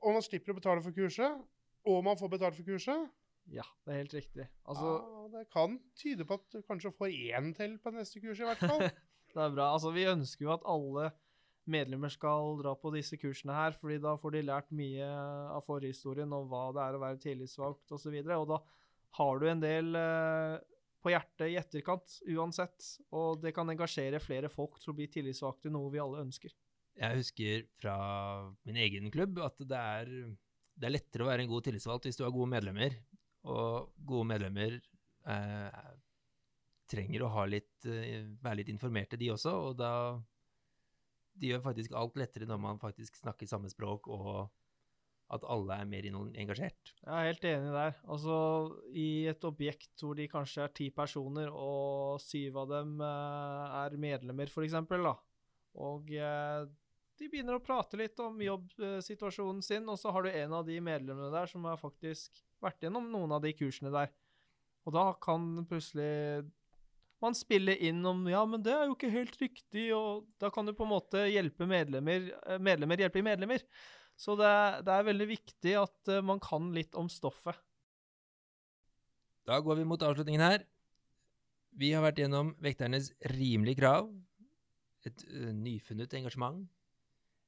og 0.00 0.16
man 0.16 0.24
slipper 0.24 0.54
å 0.54 0.56
betale 0.56 0.80
for 0.80 0.96
kurset, 0.96 1.44
og 1.88 2.04
man 2.04 2.18
får 2.20 2.32
betalt 2.34 2.58
for 2.58 2.66
kurset. 2.66 3.08
Ja, 3.50 3.64
det 3.84 3.92
er 3.94 4.02
helt 4.02 4.14
riktig. 4.14 4.46
Altså, 4.68 4.90
ja, 5.00 5.30
det 5.32 5.46
kan 5.52 5.78
tyde 5.98 6.26
på 6.28 6.36
at 6.38 6.52
du 6.52 6.60
kanskje 6.66 6.92
får 6.94 7.14
én 7.14 7.50
til 7.56 7.78
på 7.82 7.92
neste 7.94 8.20
kurs, 8.22 8.42
i 8.42 8.46
hvert 8.48 8.62
fall. 8.62 8.86
Det 9.30 9.38
er 9.38 9.52
bra. 9.54 9.68
Altså, 9.76 9.92
vi 9.94 10.08
ønsker 10.10 10.42
jo 10.42 10.50
at 10.56 10.64
alle 10.66 11.12
medlemmer 11.70 12.10
skal 12.10 12.56
dra 12.58 12.72
på 12.74 12.90
disse 12.90 13.14
kursene 13.20 13.54
her, 13.54 13.76
fordi 13.78 14.00
da 14.02 14.16
får 14.18 14.34
de 14.34 14.40
lært 14.42 14.72
mye 14.74 15.06
av 15.54 15.62
forhistorien 15.62 16.32
om 16.34 16.48
hva 16.50 16.64
det 16.74 16.82
er 16.82 16.96
å 16.98 17.02
være 17.04 17.20
tillitsvalgt 17.22 17.94
osv. 17.94 18.10
Og, 18.10 18.26
så 18.26 18.38
og 18.40 18.48
da 18.50 18.58
har 19.20 19.38
du 19.38 19.46
en 19.46 19.62
del 19.62 19.94
eh, 20.00 20.56
på 21.00 21.12
hjertet 21.14 21.46
i 21.48 21.58
etterkant 21.60 22.16
uansett, 22.34 22.90
og 23.16 23.40
det 23.44 23.54
kan 23.56 23.70
engasjere 23.72 24.20
flere 24.22 24.50
folk 24.52 24.80
til 24.80 24.92
å 24.92 24.96
bli 24.98 25.08
tillitsvalgte, 25.12 25.72
noe 25.72 25.92
vi 25.94 26.02
alle 26.02 26.24
ønsker. 26.26 26.54
Jeg 27.00 27.20
husker 27.22 27.66
fra 27.80 27.96
min 28.68 28.76
egen 28.82 29.08
klubb 29.14 29.38
at 29.44 29.62
det 29.62 29.78
er, 29.78 30.10
det 30.80 30.88
er 30.88 30.94
lettere 30.94 31.26
å 31.26 31.28
være 31.28 31.44
en 31.44 31.50
god 31.50 31.66
tillitsvalgt 31.66 32.08
hvis 32.08 32.18
du 32.18 32.24
har 32.24 32.32
gode 32.34 32.50
medlemmer. 32.54 32.96
Og 33.50 33.90
gode 34.08 34.28
medlemmer 34.32 34.78
eh, 35.28 35.90
trenger 36.90 37.24
å 37.24 37.32
litt, 37.48 37.74
eh, 37.88 38.24
være 38.40 38.62
litt 38.62 38.72
informerte, 38.72 39.20
de 39.20 39.32
også. 39.34 39.54
Og 39.68 39.80
da 39.80 39.92
De 41.40 41.46
gjør 41.46 41.62
faktisk 41.62 41.92
alt 41.96 42.16
lettere 42.18 42.44
når 42.44 42.58
man 42.60 42.80
faktisk 42.82 43.14
snakker 43.16 43.48
samme 43.48 43.68
språk, 43.70 44.08
og 44.12 44.50
at 45.30 45.44
alle 45.46 45.76
er 45.78 45.86
mer 45.88 46.08
engasjert. 46.10 46.90
Jeg 47.00 47.14
er 47.14 47.28
helt 47.28 47.46
enig 47.48 47.70
der. 47.72 47.94
Altså, 48.10 48.34
i 48.92 49.26
et 49.30 49.46
objekt 49.46 50.02
hvor 50.02 50.18
de 50.18 50.26
kanskje 50.28 50.66
er 50.66 50.74
ti 50.74 50.90
personer, 50.92 51.48
og 51.54 52.18
syv 52.20 52.58
av 52.64 52.74
dem 52.74 53.00
eh, 53.06 53.78
er 53.84 53.96
medlemmer, 53.96 54.50
eksempel, 54.66 55.06
da, 55.06 55.14
og 55.86 56.10
eh, 56.12 56.66
de 57.20 57.28
begynner 57.28 57.58
å 57.58 57.62
prate 57.62 57.98
litt 58.00 58.18
om 58.24 58.38
jobbsituasjonen 58.40 59.60
sin, 59.64 59.84
og 59.92 59.98
så 60.00 60.12
har 60.14 60.24
du 60.24 60.30
en 60.32 60.54
av 60.56 60.64
de 60.66 60.78
medlemmene 60.80 61.28
der 61.34 61.50
som 61.50 61.66
har 61.68 61.76
faktisk 61.80 62.40
vært 62.64 62.80
gjennom 62.86 63.10
noen 63.12 63.34
av 63.36 63.42
de 63.44 63.52
kursene 63.56 63.92
der. 63.92 64.08
Og 64.88 64.94
da 64.96 65.10
kan 65.20 65.50
plutselig 65.68 66.46
man 67.20 67.36
spille 67.36 67.74
inn 67.84 68.00
om 68.08 68.22
ja, 68.32 68.40
men 68.48 68.62
det 68.64 68.72
er 68.72 68.86
jo 68.88 68.94
ikke 68.96 69.12
helt 69.12 69.36
riktig, 69.42 69.90
og 69.92 70.24
da 70.40 70.48
kan 70.54 70.64
du 70.64 70.72
på 70.72 70.86
en 70.86 70.94
måte 70.94 71.26
hjelpe 71.28 71.66
medlemmer, 71.68 72.30
eh, 72.48 72.56
medlemmer 72.58 73.02
hjelpe 73.04 73.20
medlemmer. 73.24 73.60
Så 74.20 74.34
det, 74.40 74.48
er- 74.48 74.80
det 74.84 74.94
er 74.96 75.06
veldig 75.12 75.26
viktig 75.28 75.74
at 75.82 76.08
eh, 76.16 76.22
man 76.24 76.40
kan 76.40 76.72
litt 76.76 76.96
om 76.96 77.08
stoffet. 77.12 77.60
Da 79.48 79.60
går 79.60 79.80
vi 79.80 79.84
mot 79.88 80.00
avslutningen 80.04 80.40
her. 80.44 80.64
Vi 81.80 81.92
har 81.94 82.02
vært 82.04 82.18
gjennom 82.24 82.54
vekternes 82.64 83.12
rimelige 83.36 83.78
krav, 83.80 84.08
et 85.06 85.22
ø, 85.28 85.52
nyfunnet 85.56 86.12
engasjement, 86.18 86.64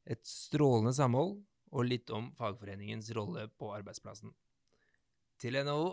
et 0.09 0.23
strålende 0.27 0.95
samhold 0.97 1.37
og 1.73 1.89
litt 1.89 2.11
om 2.13 2.31
fagforeningens 2.37 3.11
rolle 3.17 3.47
på 3.59 3.71
arbeidsplassen. 3.75 4.33
Til 5.41 5.59
NHO 5.65 5.93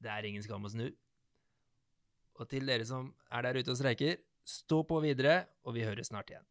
det 0.00 0.12
er 0.12 0.26
ingen 0.28 0.44
skam 0.44 0.64
å 0.64 0.72
snu. 0.72 0.86
Og 2.40 2.48
til 2.48 2.68
dere 2.68 2.86
som 2.88 3.10
er 3.28 3.44
der 3.44 3.60
ute 3.60 3.74
og 3.74 3.80
streiker, 3.80 4.16
stå 4.48 4.80
på 4.88 5.00
videre, 5.04 5.44
og 5.66 5.76
vi 5.76 5.84
høres 5.84 6.08
snart 6.08 6.30
igjen. 6.32 6.46